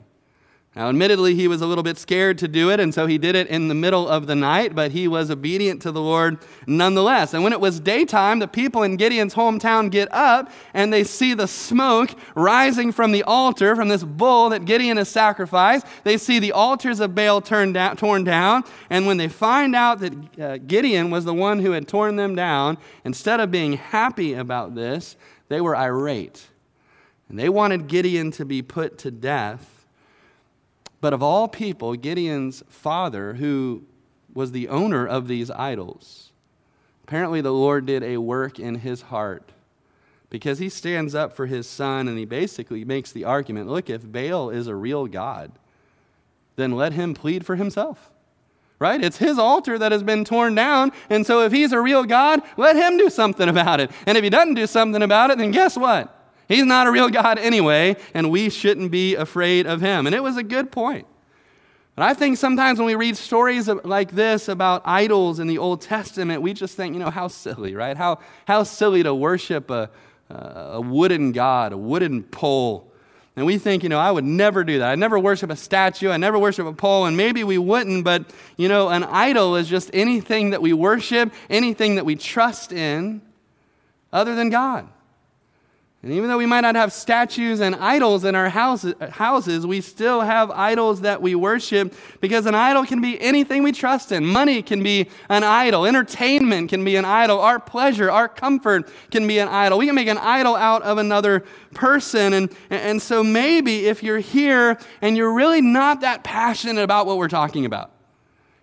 [0.78, 3.36] Now, admittedly, he was a little bit scared to do it, and so he did
[3.36, 6.38] it in the middle of the night, but he was obedient to the Lord
[6.68, 7.34] nonetheless.
[7.34, 11.34] And when it was daytime, the people in Gideon's hometown get up and they see
[11.34, 15.88] the smoke rising from the altar, from this bull that Gideon has sacrificed.
[16.04, 19.98] They see the altars of Baal turned down, torn down, and when they find out
[20.02, 24.36] that uh, Gideon was the one who had torn them down, instead of being happy
[24.36, 25.16] about this,
[25.50, 26.46] they were irate.
[27.30, 29.77] And they wanted Gideon to be put to death.
[31.08, 33.84] But of all people, Gideon's father, who
[34.34, 36.34] was the owner of these idols,
[37.06, 39.54] apparently the Lord did a work in his heart
[40.30, 44.12] because he stands up for his son and he basically makes the argument look, if
[44.12, 45.54] Baal is a real God,
[46.58, 48.12] then let him plead for himself.
[48.78, 49.02] Right?
[49.02, 50.92] It's his altar that has been torn down.
[51.10, 53.92] And so if he's a real God, let him do something about it.
[54.06, 56.17] And if he doesn't do something about it, then guess what?
[56.48, 60.06] He's not a real God anyway, and we shouldn't be afraid of him.
[60.06, 61.06] And it was a good point.
[61.96, 65.82] But I think sometimes when we read stories like this about idols in the Old
[65.82, 67.98] Testament, we just think, you know, how silly, right?
[67.98, 69.90] How, how silly to worship a,
[70.30, 72.94] a wooden god, a wooden pole.
[73.36, 74.92] And we think, you know, I would never do that.
[74.92, 76.10] I'd never worship a statue.
[76.10, 77.06] I never worship a pole.
[77.06, 78.26] And maybe we wouldn't, but,
[78.58, 83.22] you know, an idol is just anything that we worship, anything that we trust in
[84.14, 84.88] other than God.
[86.08, 90.22] And even though we might not have statues and idols in our houses, we still
[90.22, 94.26] have idols that we worship because an idol can be anything we trust in.
[94.26, 95.86] Money can be an idol.
[95.86, 97.42] Entertainment can be an idol.
[97.42, 99.80] Our pleasure, our comfort can be an idol.
[99.80, 101.44] We can make an idol out of another
[101.74, 102.32] person.
[102.32, 107.18] And, and so maybe if you're here and you're really not that passionate about what
[107.18, 107.92] we're talking about,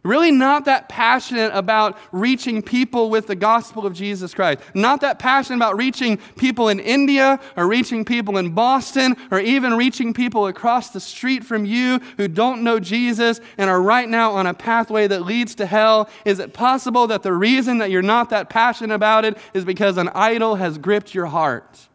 [0.05, 4.61] Really, not that passionate about reaching people with the gospel of Jesus Christ.
[4.75, 9.79] Not that passionate about reaching people in India or reaching people in Boston or even
[9.79, 14.33] reaching people across the street from you who don't know Jesus and are right now
[14.33, 16.11] on a pathway that leads to hell.
[16.27, 19.97] Is it possible that the reason that you're not that passionate about it is because
[19.97, 21.89] an idol has gripped your heart?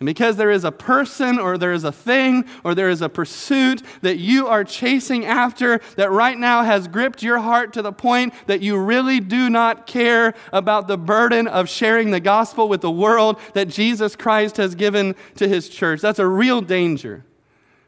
[0.00, 3.08] And because there is a person or there is a thing or there is a
[3.10, 7.92] pursuit that you are chasing after that right now has gripped your heart to the
[7.92, 12.80] point that you really do not care about the burden of sharing the gospel with
[12.80, 16.00] the world that Jesus Christ has given to his church.
[16.00, 17.26] That's a real danger,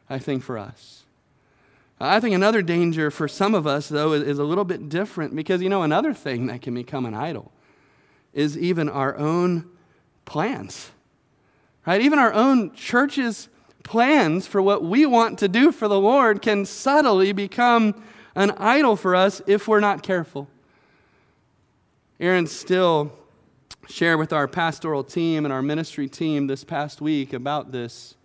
[0.07, 1.05] I think, for us.
[1.99, 5.63] I think another danger for some of us, though, is a little bit different because,
[5.63, 7.51] you know, another thing that can become an idol
[8.33, 9.67] is even our own
[10.25, 10.91] plans
[11.85, 12.01] Right?
[12.01, 13.49] Even our own church's
[13.83, 18.01] plans for what we want to do for the Lord can subtly become
[18.35, 20.47] an idol for us if we're not careful.
[22.19, 23.11] Aaron Still
[23.89, 28.15] shared with our pastoral team and our ministry team this past week about this.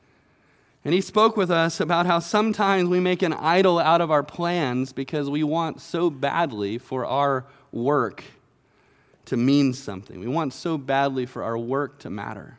[0.84, 4.22] And he spoke with us about how sometimes we make an idol out of our
[4.22, 8.22] plans because we want so badly for our work
[9.26, 10.20] to mean something.
[10.20, 12.57] We want so badly for our work to matter.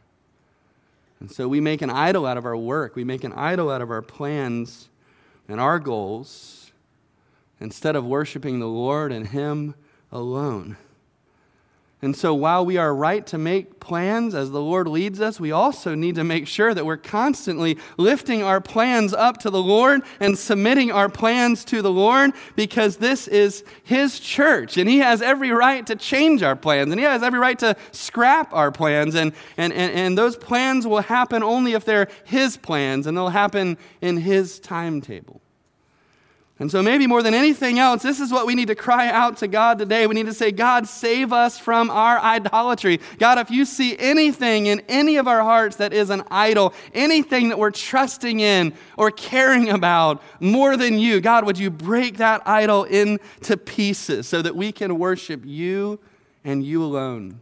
[1.19, 2.95] And so we make an idol out of our work.
[2.95, 4.89] We make an idol out of our plans
[5.47, 6.71] and our goals
[7.59, 9.75] instead of worshiping the Lord and Him
[10.11, 10.77] alone.
[12.01, 15.51] And so, while we are right to make plans as the Lord leads us, we
[15.51, 20.03] also need to make sure that we're constantly lifting our plans up to the Lord
[20.21, 25.21] and submitting our plans to the Lord because this is His church and He has
[25.21, 29.15] every right to change our plans and He has every right to scrap our plans.
[29.15, 33.27] And, and, and, and those plans will happen only if they're His plans and they'll
[33.27, 35.41] happen in His timetable.
[36.61, 39.37] And so, maybe more than anything else, this is what we need to cry out
[39.37, 40.05] to God today.
[40.07, 42.99] We need to say, God, save us from our idolatry.
[43.17, 47.47] God, if you see anything in any of our hearts that is an idol, anything
[47.47, 52.45] that we're trusting in or caring about more than you, God, would you break that
[52.45, 55.97] idol into pieces so that we can worship you
[56.43, 57.39] and you alone?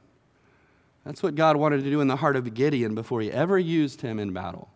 [1.06, 4.02] That's what God wanted to do in the heart of Gideon before he ever used
[4.02, 4.70] him in battle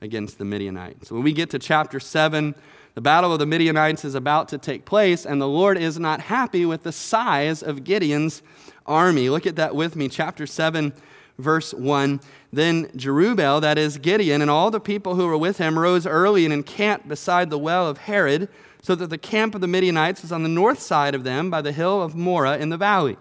[0.00, 1.12] against the Midianites.
[1.12, 2.54] When we get to chapter 7,
[2.94, 6.20] the battle of the Midianites is about to take place, and the Lord is not
[6.20, 8.40] happy with the size of Gideon's
[8.86, 9.28] army.
[9.28, 10.92] Look at that with me, chapter 7,
[11.38, 12.20] verse 1.
[12.52, 16.44] Then Jerubbaal, that is Gideon, and all the people who were with him rose early
[16.44, 18.48] and encamped beside the well of Harod,
[18.80, 21.62] so that the camp of the Midianites was on the north side of them by
[21.62, 23.16] the hill of Moreh in the valley.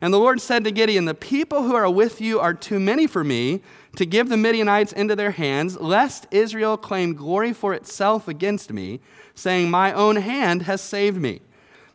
[0.00, 3.06] And the Lord said to Gideon, The people who are with you are too many
[3.06, 3.60] for me
[3.96, 9.00] to give the Midianites into their hands, lest Israel claim glory for itself against me,
[9.34, 11.40] saying, My own hand has saved me.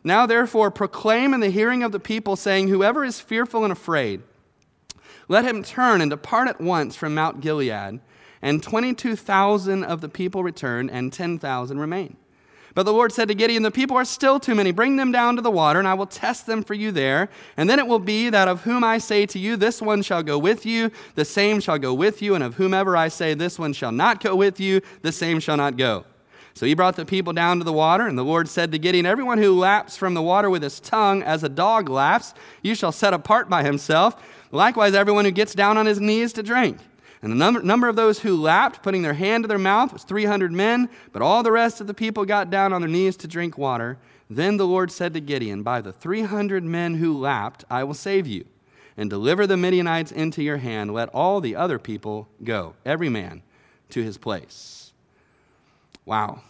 [0.04, 4.22] Now, therefore, proclaim in the hearing of the people, saying, Whoever is fearful and afraid,
[5.28, 8.00] let him turn and depart at once from Mount Gilead.
[8.40, 12.16] And 22,000 of the people returned, and 10,000 remained.
[12.74, 14.72] But the Lord said to Gideon, The people are still too many.
[14.72, 17.28] Bring them down to the water, and I will test them for you there.
[17.56, 20.22] And then it will be that of whom I say to you, This one shall
[20.22, 22.34] go with you, the same shall go with you.
[22.34, 25.56] And of whomever I say, This one shall not go with you, the same shall
[25.56, 26.04] not go.
[26.54, 29.06] So he brought the people down to the water, and the Lord said to Gideon,
[29.06, 32.90] Everyone who laps from the water with his tongue, as a dog laps, you shall
[32.90, 34.20] set apart by himself.
[34.50, 36.78] Likewise, everyone who gets down on his knees to drink.
[37.20, 40.04] And the number, number of those who lapped, putting their hand to their mouth, was
[40.04, 43.28] 300 men, but all the rest of the people got down on their knees to
[43.28, 43.98] drink water.
[44.30, 48.26] Then the Lord said to Gideon, By the 300 men who lapped, I will save
[48.26, 48.44] you,
[48.96, 50.92] and deliver the Midianites into your hand.
[50.92, 53.42] Let all the other people go, every man
[53.90, 54.92] to his place.
[56.04, 56.42] Wow.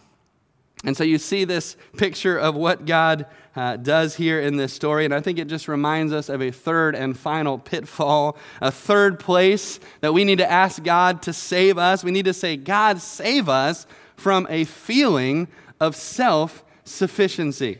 [0.85, 5.03] And so you see this picture of what God uh, does here in this story.
[5.03, 9.19] And I think it just reminds us of a third and final pitfall, a third
[9.19, 12.03] place that we need to ask God to save us.
[12.03, 15.49] We need to say, God, save us from a feeling
[15.81, 17.77] of self sufficiency.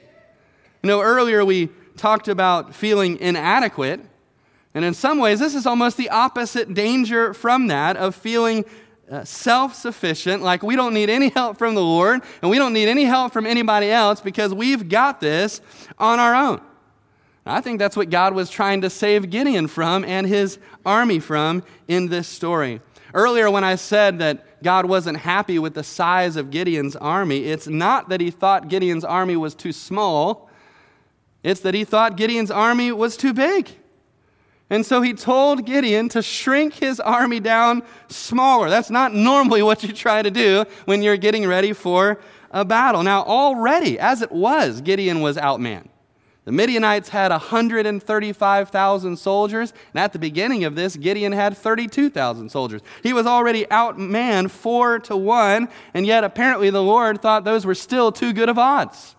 [0.83, 4.01] You know, earlier we talked about feeling inadequate.
[4.73, 8.65] And in some ways, this is almost the opposite danger from that of feeling
[9.09, 12.73] uh, self sufficient, like we don't need any help from the Lord and we don't
[12.73, 15.61] need any help from anybody else because we've got this
[15.97, 16.61] on our own.
[17.45, 21.63] I think that's what God was trying to save Gideon from and his army from
[21.87, 22.81] in this story.
[23.13, 27.67] Earlier, when I said that God wasn't happy with the size of Gideon's army, it's
[27.67, 30.49] not that he thought Gideon's army was too small,
[31.41, 33.71] it's that he thought Gideon's army was too big.
[34.69, 38.69] And so he told Gideon to shrink his army down smaller.
[38.69, 42.19] That's not normally what you try to do when you're getting ready for
[42.51, 43.01] a battle.
[43.01, 45.87] Now, already, as it was, Gideon was outmanned.
[46.45, 52.81] The Midianites had 135,000 soldiers, and at the beginning of this, Gideon had 32,000 soldiers.
[53.03, 57.75] He was already outmanned four to one, and yet apparently the Lord thought those were
[57.75, 59.15] still too good of odds.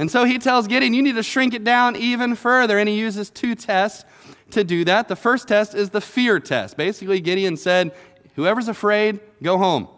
[0.00, 2.98] And so he tells Gideon, You need to shrink it down even further, and he
[2.98, 4.06] uses two tests
[4.50, 5.08] to do that.
[5.08, 6.78] The first test is the fear test.
[6.78, 7.92] Basically, Gideon said,
[8.34, 9.88] Whoever's afraid, go home.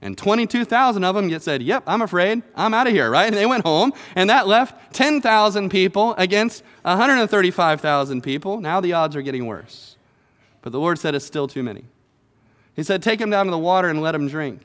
[0.00, 2.44] And 22,000 of them said, Yep, I'm afraid.
[2.54, 3.26] I'm out of here, right?
[3.26, 3.92] And they went home.
[4.14, 8.62] And that left 10,000 people against 135,000 people.
[8.62, 9.98] Now the odds are getting worse.
[10.62, 11.84] But the Lord said it's still too many.
[12.74, 14.62] He said, Take them down to the water and let them drink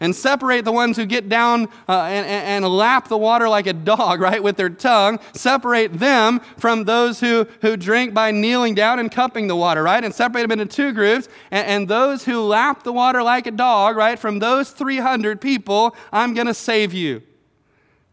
[0.00, 3.72] and separate the ones who get down uh, and, and, lap the water like a
[3.72, 5.18] dog, right, with their tongue.
[5.32, 10.04] Separate them from those who, who drink by kneeling down and cupping the water, right?
[10.04, 11.28] And separate them into two groups.
[11.50, 15.96] And, and those who lap the water like a dog, right, from those 300 people,
[16.12, 17.22] I'm going to save you.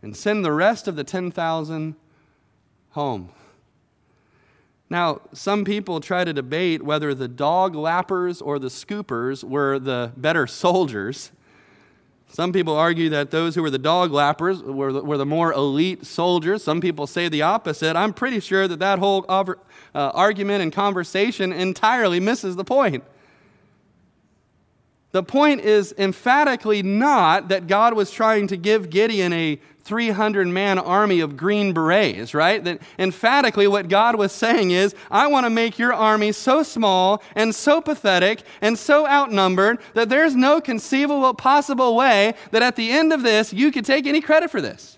[0.02, 1.96] And send the rest of the 10,000
[2.92, 3.30] home.
[4.90, 10.14] Now, some people try to debate whether the dog lappers or the scoopers were the
[10.16, 11.32] better soldiers.
[12.34, 15.54] Some people argue that those who were the dog lappers were the, were the more
[15.54, 16.64] elite soldiers.
[16.64, 17.96] Some people say the opposite.
[17.96, 19.56] I'm pretty sure that that whole uh,
[19.94, 23.04] argument and conversation entirely misses the point.
[25.12, 30.80] The point is emphatically not that God was trying to give Gideon a 300 man
[30.80, 32.64] army of green berets, right?
[32.64, 37.22] That emphatically what God was saying is, I want to make your army so small
[37.36, 42.92] and so pathetic and so outnumbered that there's no conceivable possible way that at the
[42.92, 44.98] end of this you could take any credit for this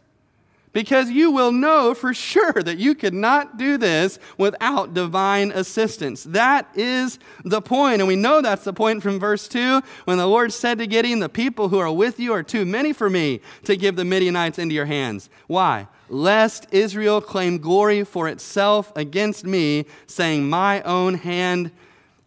[0.75, 6.25] because you will know for sure that you could not do this without divine assistance.
[6.25, 8.01] That is the point.
[8.01, 11.19] And we know that's the point from verse 2 when the Lord said to Gideon,
[11.19, 14.59] The people who are with you are too many for me to give the Midianites
[14.59, 15.29] into your hands.
[15.47, 15.87] Why?
[16.09, 21.71] Lest Israel claim glory for itself against me, saying, My own hand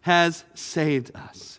[0.00, 1.57] has saved us.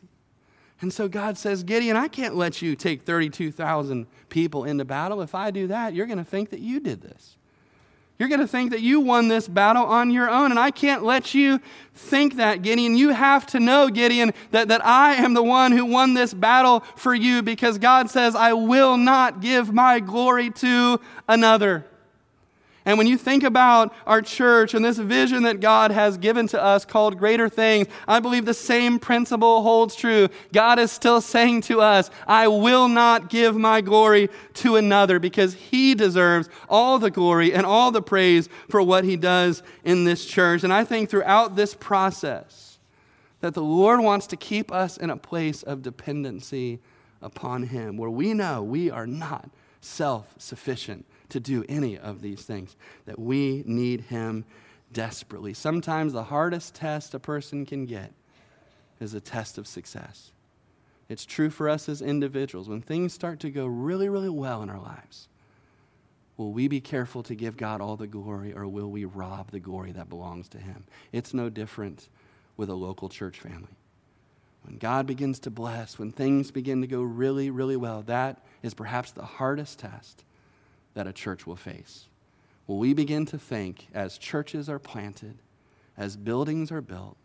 [0.82, 5.22] And so God says, Gideon, I can't let you take 32,000 people into battle.
[5.22, 7.36] If I do that, you're going to think that you did this.
[8.18, 10.52] You're going to think that you won this battle on your own.
[10.52, 11.62] And I can't let you
[11.96, 12.98] think that, Gideon.
[12.98, 16.82] You have to know, Gideon, that, that I am the one who won this battle
[16.98, 21.00] for you because God says, I will not give my glory to
[21.30, 21.86] another.
[22.90, 26.60] And when you think about our church and this vision that God has given to
[26.60, 30.28] us called greater things, I believe the same principle holds true.
[30.54, 35.54] God is still saying to us, I will not give my glory to another because
[35.54, 40.26] he deserves all the glory and all the praise for what he does in this
[40.26, 40.64] church.
[40.64, 42.80] And I think throughout this process,
[43.42, 46.80] that the Lord wants to keep us in a place of dependency
[47.22, 49.48] upon him where we know we are not
[49.80, 52.76] self sufficient to do any of these things,
[53.06, 54.46] that we need Him
[54.92, 55.54] desperately.
[55.54, 58.12] Sometimes the hardest test a person can get
[59.00, 60.32] is a test of success.
[61.08, 62.70] It's true for us as individuals.
[62.70, 65.28] When things start to go really, really well in our lives,
[66.38, 69.60] will we be careful to give God all the glory or will we rob the
[69.60, 70.84] glory that belongs to Him?
[71.12, 72.10] It's no different
[72.58, 73.76] with a local church family.
[74.64, 78.74] When God begins to bless, when things begin to go really, really well, that is
[78.74, 80.24] perhaps the hardest test
[80.94, 82.06] that a church will face.
[82.68, 85.38] Will we begin to think as churches are planted,
[85.98, 87.18] as buildings are built,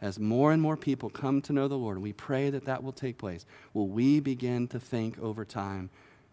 [0.00, 2.82] as more and more people come to know the Lord, and we pray that that
[2.82, 3.44] will take place,
[3.74, 5.90] will we begin to think over time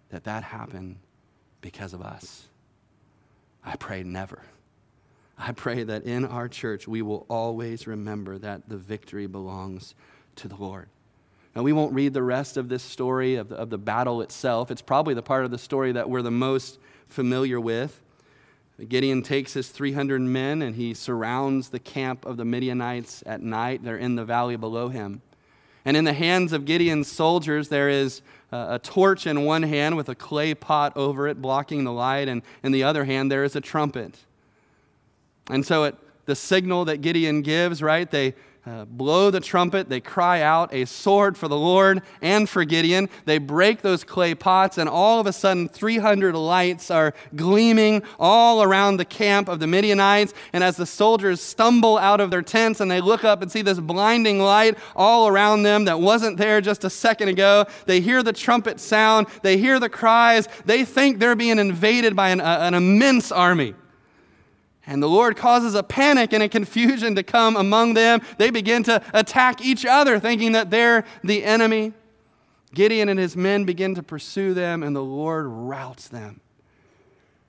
[0.10, 0.98] that that happened
[1.62, 2.48] because of us?
[3.64, 4.44] I pray never.
[5.38, 9.96] I pray that in our church we will always remember that the victory belongs
[10.38, 10.88] to the Lord.
[11.56, 14.70] And we won't read the rest of this story of the, of the battle itself.
[14.70, 16.78] It's probably the part of the story that we're the most
[17.08, 18.02] familiar with.
[18.90, 23.84] Gideon takes his 300 men and he surrounds the camp of the Midianites at night.
[23.84, 25.22] They're in the valley below him.
[25.86, 30.10] And in the hands of Gideon's soldiers, there is a torch in one hand with
[30.10, 33.56] a clay pot over it blocking the light, and in the other hand, there is
[33.56, 34.18] a trumpet.
[35.50, 35.96] And so, at
[36.26, 38.34] the signal that Gideon gives, right, they
[38.68, 43.10] uh, blow the trumpet, they cry out, a sword for the Lord and for Gideon.
[43.26, 48.64] They break those clay pots, and all of a sudden, 300 lights are gleaming all
[48.64, 50.34] around the camp of the Midianites.
[50.52, 53.62] And as the soldiers stumble out of their tents and they look up and see
[53.62, 58.24] this blinding light all around them that wasn't there just a second ago, they hear
[58.24, 62.58] the trumpet sound, they hear the cries, they think they're being invaded by an, uh,
[62.62, 63.76] an immense army.
[64.88, 68.22] And the Lord causes a panic and a confusion to come among them.
[68.38, 71.94] They begin to attack each other, thinking that they're the enemy.
[72.74, 76.42] Gideon and his men begin to pursue them, and the Lord routs them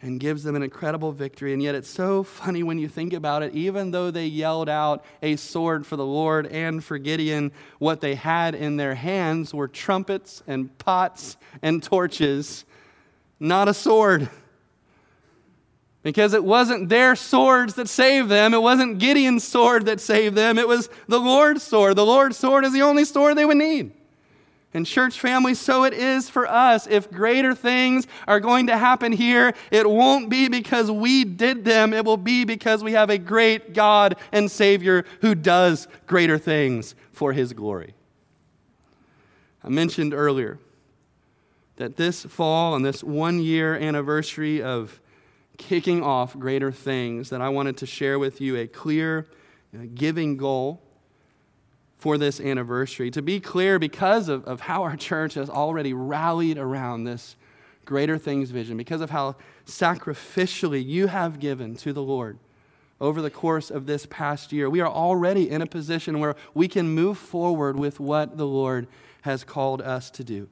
[0.00, 1.52] and gives them an incredible victory.
[1.52, 3.54] And yet, it's so funny when you think about it.
[3.54, 8.14] Even though they yelled out a sword for the Lord and for Gideon, what they
[8.14, 12.64] had in their hands were trumpets and pots and torches,
[13.40, 14.30] not a sword.
[16.06, 18.54] Because it wasn't their swords that saved them.
[18.54, 20.56] It wasn't Gideon's sword that saved them.
[20.56, 21.96] It was the Lord's sword.
[21.96, 23.90] The Lord's sword is the only sword they would need.
[24.72, 26.86] And, church family, so it is for us.
[26.86, 31.92] If greater things are going to happen here, it won't be because we did them.
[31.92, 36.94] It will be because we have a great God and Savior who does greater things
[37.10, 37.94] for His glory.
[39.64, 40.60] I mentioned earlier
[41.78, 45.00] that this fall and this one year anniversary of
[45.58, 49.26] kicking off greater things that I wanted to share with you a clear
[49.74, 50.82] uh, giving goal
[51.98, 53.10] for this anniversary.
[53.10, 57.36] To be clear, because of, of how our church has already rallied around this
[57.84, 62.38] greater things vision, because of how sacrificially you have given to the Lord
[63.00, 66.68] over the course of this past year, we are already in a position where we
[66.68, 68.86] can move forward with what the Lord
[69.22, 70.48] has called us to do.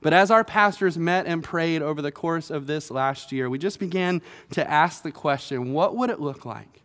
[0.00, 3.58] But as our pastors met and prayed over the course of this last year, we
[3.58, 4.22] just began
[4.52, 6.82] to ask the question what would it look like?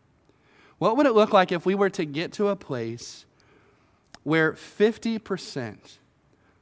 [0.77, 3.25] What would it look like if we were to get to a place
[4.23, 5.97] where 50%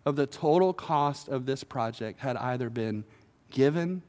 [0.05, 3.03] of the total cost of this project had either been
[3.49, 4.03] given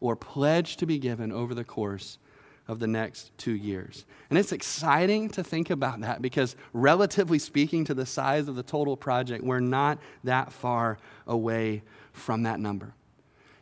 [0.00, 2.18] or pledged to be given over the course
[2.66, 4.04] of the next two years.
[4.30, 8.62] And it's exciting to think about that because, relatively speaking to the size of the
[8.62, 12.94] total project, we're not that far away from that number.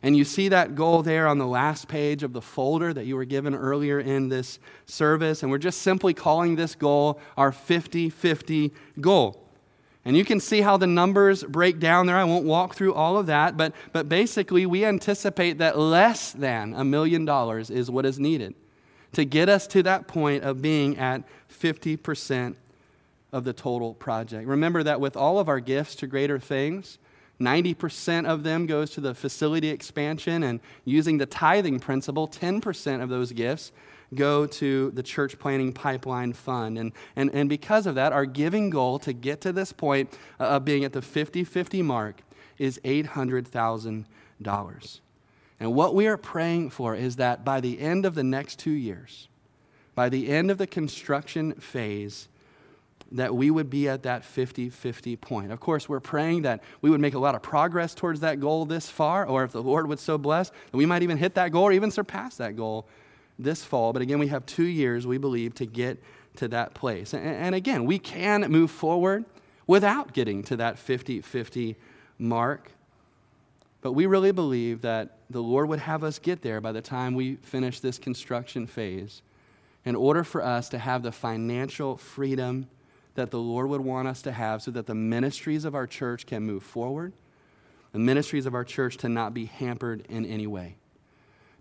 [0.01, 3.15] And you see that goal there on the last page of the folder that you
[3.15, 5.43] were given earlier in this service.
[5.43, 9.39] And we're just simply calling this goal our 50 50 goal.
[10.05, 12.17] And you can see how the numbers break down there.
[12.17, 16.73] I won't walk through all of that, but, but basically, we anticipate that less than
[16.73, 18.53] a million dollars is what is needed
[19.13, 22.55] to get us to that point of being at 50%
[23.31, 24.47] of the total project.
[24.47, 26.99] Remember that with all of our gifts to greater things,
[27.39, 33.09] 90% of them goes to the facility expansion, and using the tithing principle, 10% of
[33.09, 33.71] those gifts
[34.13, 36.77] go to the church planting pipeline fund.
[36.77, 40.43] And, and, and because of that, our giving goal to get to this point uh,
[40.43, 42.21] of being at the 50 50 mark
[42.59, 44.99] is $800,000.
[45.63, 48.71] And what we are praying for is that by the end of the next two
[48.71, 49.29] years,
[49.95, 52.27] by the end of the construction phase,
[53.13, 55.53] that we would be at that 50 50 point.
[55.53, 58.65] Of course, we're praying that we would make a lot of progress towards that goal
[58.65, 61.53] this far, or if the Lord would so bless, that we might even hit that
[61.53, 62.85] goal or even surpass that goal
[63.39, 63.93] this fall.
[63.93, 65.97] But again, we have two years, we believe, to get
[66.37, 67.13] to that place.
[67.13, 69.23] And, and again, we can move forward
[69.65, 71.77] without getting to that 50 50
[72.19, 72.71] mark.
[73.83, 77.15] But we really believe that the Lord would have us get there by the time
[77.15, 79.21] we finish this construction phase
[79.83, 82.69] in order for us to have the financial freedom
[83.15, 86.25] that the Lord would want us to have so that the ministries of our church
[86.25, 87.11] can move forward,
[87.91, 90.77] the ministries of our church to not be hampered in any way.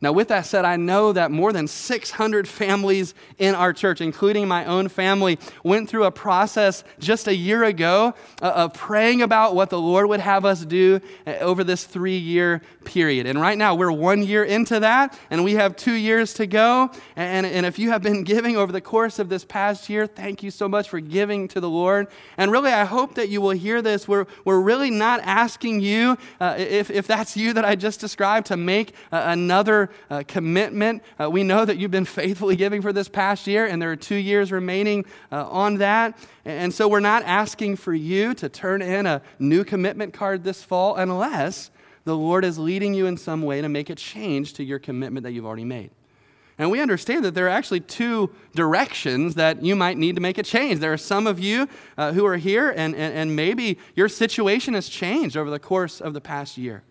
[0.03, 4.49] Now, with that said, I know that more than 600 families in our church, including
[4.49, 9.55] my own family, went through a process just a year ago uh, of praying about
[9.55, 13.27] what the Lord would have us do uh, over this three year period.
[13.27, 16.91] And right now, we're one year into that, and we have two years to go.
[17.15, 20.43] And, and if you have been giving over the course of this past year, thank
[20.43, 22.09] you so much for giving to the Lord.
[22.37, 24.09] And really, I hope that you will hear this.
[24.09, 28.49] We're, we're really not asking you, uh, if, if that's you that I just described,
[28.49, 31.03] to make uh, another uh, commitment.
[31.21, 33.97] Uh, we know that you've been faithfully giving for this past year, and there are
[33.97, 36.19] two years remaining uh, on that.
[36.45, 40.63] And so we're not asking for you to turn in a new commitment card this
[40.63, 41.71] fall unless
[42.05, 45.25] the Lord is leading you in some way to make a change to your commitment
[45.25, 45.91] that you've already made.
[46.59, 50.39] And we understand that there are actually two directions that you might need to make
[50.39, 50.81] a change.
[50.81, 54.75] There are some of you uh, who are here, and, and, and maybe your situation
[54.75, 56.83] has changed over the course of the past year.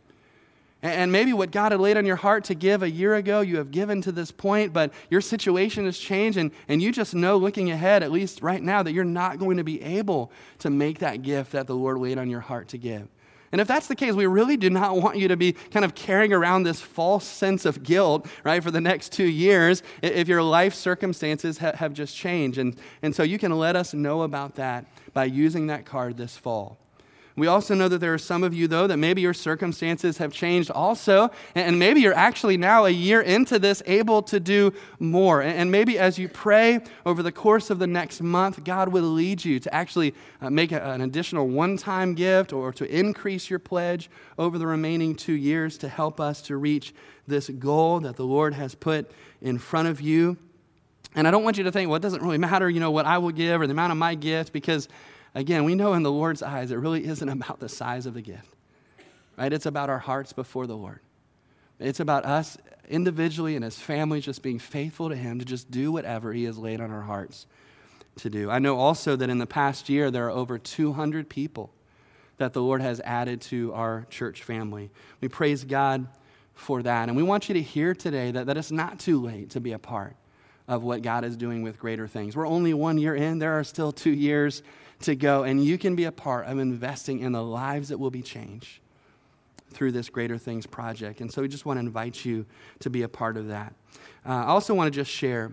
[0.83, 3.57] And maybe what God had laid on your heart to give a year ago, you
[3.57, 7.37] have given to this point, but your situation has changed, and, and you just know
[7.37, 10.99] looking ahead, at least right now, that you're not going to be able to make
[10.99, 13.07] that gift that the Lord laid on your heart to give.
[13.51, 15.93] And if that's the case, we really do not want you to be kind of
[15.93, 20.41] carrying around this false sense of guilt, right, for the next two years if your
[20.41, 22.57] life circumstances have just changed.
[22.57, 26.37] And, and so you can let us know about that by using that card this
[26.37, 26.77] fall.
[27.41, 30.31] We also know that there are some of you, though, that maybe your circumstances have
[30.31, 35.41] changed also, and maybe you're actually now a year into this able to do more.
[35.41, 39.43] And maybe as you pray over the course of the next month, God will lead
[39.43, 44.11] you to actually uh, make an additional one time gift or to increase your pledge
[44.37, 46.93] over the remaining two years to help us to reach
[47.25, 49.09] this goal that the Lord has put
[49.41, 50.37] in front of you.
[51.15, 53.07] And I don't want you to think, well, it doesn't really matter, you know, what
[53.07, 54.87] I will give or the amount of my gift, because
[55.33, 58.21] Again, we know in the Lord's eyes, it really isn't about the size of the
[58.21, 58.53] gift,
[59.37, 59.51] right?
[59.51, 60.99] It's about our hearts before the Lord.
[61.79, 62.57] It's about us
[62.89, 66.57] individually and as families just being faithful to Him to just do whatever He has
[66.57, 67.47] laid on our hearts
[68.17, 68.51] to do.
[68.51, 71.73] I know also that in the past year, there are over 200 people
[72.37, 74.89] that the Lord has added to our church family.
[75.21, 76.07] We praise God
[76.53, 77.07] for that.
[77.07, 79.71] And we want you to hear today that, that it's not too late to be
[79.71, 80.15] a part
[80.67, 82.35] of what God is doing with greater things.
[82.35, 84.61] We're only one year in, there are still two years
[85.03, 88.11] to go, and you can be a part of investing in the lives that will
[88.11, 88.79] be changed
[89.71, 91.21] through this Greater Things project.
[91.21, 92.45] And so we just want to invite you
[92.79, 93.73] to be a part of that.
[94.25, 95.51] Uh, I also want to just share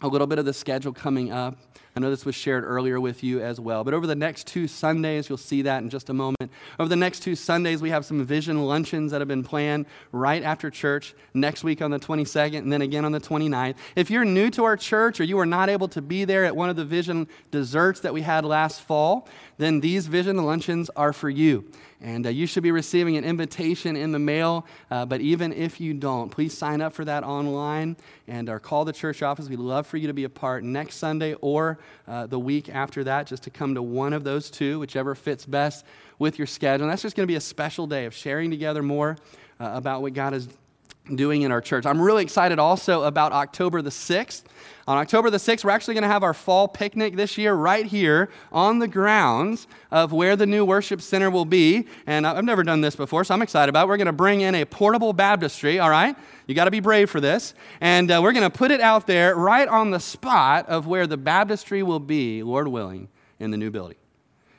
[0.00, 1.56] a little bit of the schedule coming up.
[1.94, 3.84] I know this was shared earlier with you as well.
[3.84, 6.50] But over the next two Sundays, you'll see that in just a moment.
[6.78, 10.42] Over the next two Sundays, we have some vision luncheons that have been planned right
[10.42, 13.74] after church next week on the 22nd and then again on the 29th.
[13.94, 16.56] If you're new to our church or you were not able to be there at
[16.56, 19.28] one of the vision desserts that we had last fall,
[19.58, 21.70] then these vision luncheons are for you.
[22.00, 24.66] And uh, you should be receiving an invitation in the mail.
[24.90, 28.84] Uh, but even if you don't, please sign up for that online and or call
[28.84, 29.48] the church office.
[29.48, 31.78] We'd love for you to be a part next Sunday or
[32.08, 35.46] uh, the week after that, just to come to one of those two, whichever fits
[35.46, 35.84] best
[36.18, 36.84] with your schedule.
[36.84, 39.16] And that's just going to be a special day of sharing together more
[39.60, 40.48] uh, about what God is
[41.14, 41.84] doing in our church.
[41.84, 44.44] I'm really excited also about October the 6th.
[44.86, 47.86] On October the 6th, we're actually going to have our fall picnic this year right
[47.86, 51.86] here on the grounds of where the new worship center will be.
[52.06, 53.88] And I've never done this before, so I'm excited about it.
[53.88, 56.16] We're going to bring in a portable baptistry, all right?
[56.46, 57.54] You got to be brave for this.
[57.80, 61.06] And uh, we're going to put it out there right on the spot of where
[61.06, 63.08] the baptistry will be, Lord willing,
[63.40, 63.96] in the new building.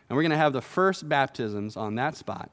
[0.10, 2.52] And we're going to have the first baptisms on that spot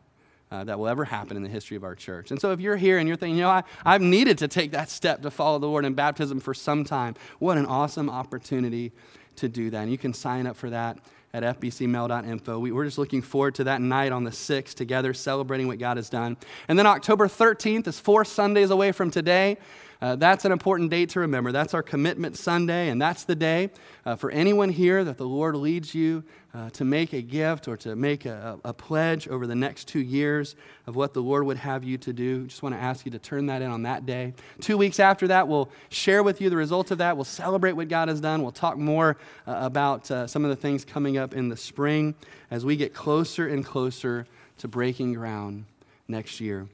[0.51, 2.31] uh, that will ever happen in the history of our church.
[2.31, 4.73] And so if you're here and you're thinking, you know, I, I've needed to take
[4.73, 8.93] that step to follow the Lord in baptism for some time, what an awesome opportunity
[9.37, 9.83] to do that.
[9.83, 10.99] And you can sign up for that
[11.33, 12.59] at fbcmail.info.
[12.59, 15.97] We, we're just looking forward to that night on the 6th together, celebrating what God
[15.97, 16.37] has done.
[16.67, 19.59] And then October 13th is four Sundays away from today.
[20.03, 21.53] Uh, that's an important date to remember.
[21.53, 23.71] That's our commitment Sunday, and that's the day
[24.07, 26.25] uh, for anyone here that the Lord leads you
[26.55, 30.01] uh, to make a gift or to make a, a, pledge over the next two
[30.01, 32.47] years of what the Lord would have you to do.
[32.47, 34.33] Just want to ask you to turn that in on that day.
[34.61, 37.17] Two weeks after that, we'll share with you the results of that.
[37.17, 38.43] We'll celebrate what God has done.
[38.43, 42.15] We'll talk more uh, about uh, some of the things coming up in the spring
[42.51, 44.27] as we get closer and closer
[44.59, 45.67] to breaking ground
[46.09, 46.67] next year.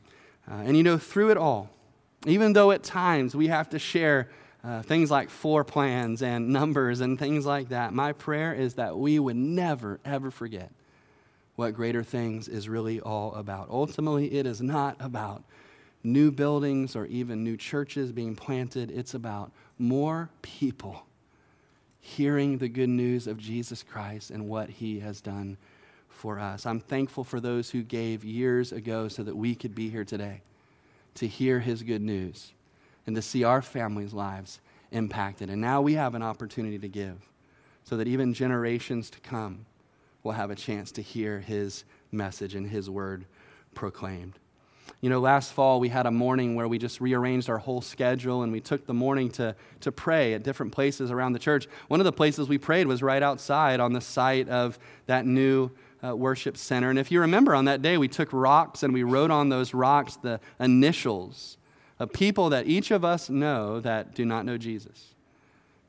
[0.51, 1.69] Uh, and you know, through it all,
[2.25, 4.29] even though at times we have to share
[4.65, 8.97] uh, things like floor plans and numbers and things like that, my prayer is that
[8.97, 10.73] we would never, ever forget
[11.55, 13.69] what greater things is really all about.
[13.71, 15.45] Ultimately, it is not about
[16.03, 21.05] new buildings or even new churches being planted, it's about more people
[22.01, 25.57] hearing the good news of Jesus Christ and what he has done
[26.09, 26.65] for us.
[26.65, 30.43] I'm thankful for those who gave years ago so that we could be here today
[31.17, 32.53] to hear his good news
[33.07, 34.61] and to see our families' lives
[34.91, 35.51] impacted.
[35.51, 37.29] And now we have an opportunity to give
[37.85, 39.67] so that even generations to come
[40.23, 43.27] will have a chance to hear his message and his word
[43.75, 44.39] proclaimed.
[45.01, 48.43] You know, last fall we had a morning where we just rearranged our whole schedule
[48.43, 51.69] and we took the morning to, to pray at different places around the church.
[51.89, 55.71] One of the places we prayed was right outside on the site of that new
[56.05, 56.91] uh, worship center.
[56.91, 59.75] And if you remember on that day, we took rocks and we wrote on those
[59.75, 61.57] rocks the initials
[61.99, 65.15] of people that each of us know that do not know Jesus.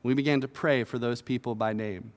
[0.02, 2.12] We began to pray for those people by name.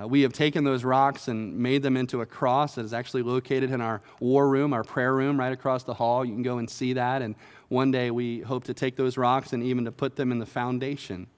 [0.00, 3.22] Uh, we have taken those rocks and made them into a cross that is actually
[3.22, 6.24] located in our war room, our prayer room, right across the hall.
[6.24, 7.22] You can go and see that.
[7.22, 7.36] And
[7.68, 10.46] one day we hope to take those rocks and even to put them in the
[10.46, 11.28] foundation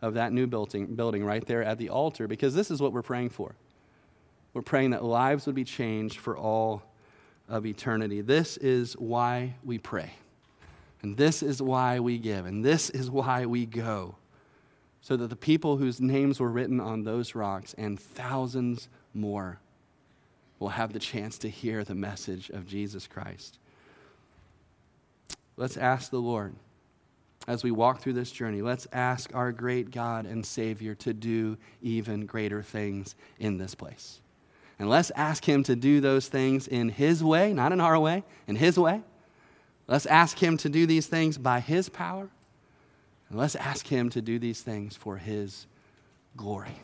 [0.00, 3.02] of that new building, building right there at the altar, because this is what we're
[3.02, 3.56] praying for.
[4.54, 6.82] We're praying that lives would be changed for all
[7.48, 8.20] of eternity.
[8.20, 10.12] This is why we pray.
[11.02, 12.46] And this is why we give.
[12.46, 14.16] And this is why we go.
[15.00, 19.60] So that the people whose names were written on those rocks and thousands more
[20.58, 23.58] will have the chance to hear the message of Jesus Christ.
[25.56, 26.54] Let's ask the Lord
[27.48, 31.56] as we walk through this journey, let's ask our great God and Savior to do
[31.80, 34.20] even greater things in this place.
[34.78, 38.22] And let's ask Him to do those things in His way, not in our way,
[38.46, 39.02] in His way.
[39.88, 42.28] Let's ask Him to do these things by His power.
[43.28, 45.66] And let's ask Him to do these things for His
[46.36, 46.76] glory.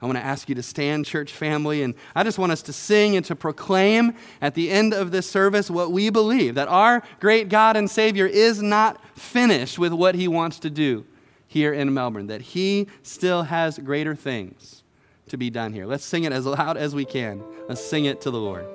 [0.00, 2.72] I want to ask you to stand, church family, and I just want us to
[2.72, 7.04] sing and to proclaim at the end of this service what we believe that our
[7.20, 11.06] great God and Savior is not finished with what He wants to do
[11.46, 14.81] here in Melbourne, that He still has greater things
[15.32, 15.86] to be done here.
[15.86, 17.42] Let's sing it as loud as we can.
[17.66, 18.66] Let's sing it to the Lord.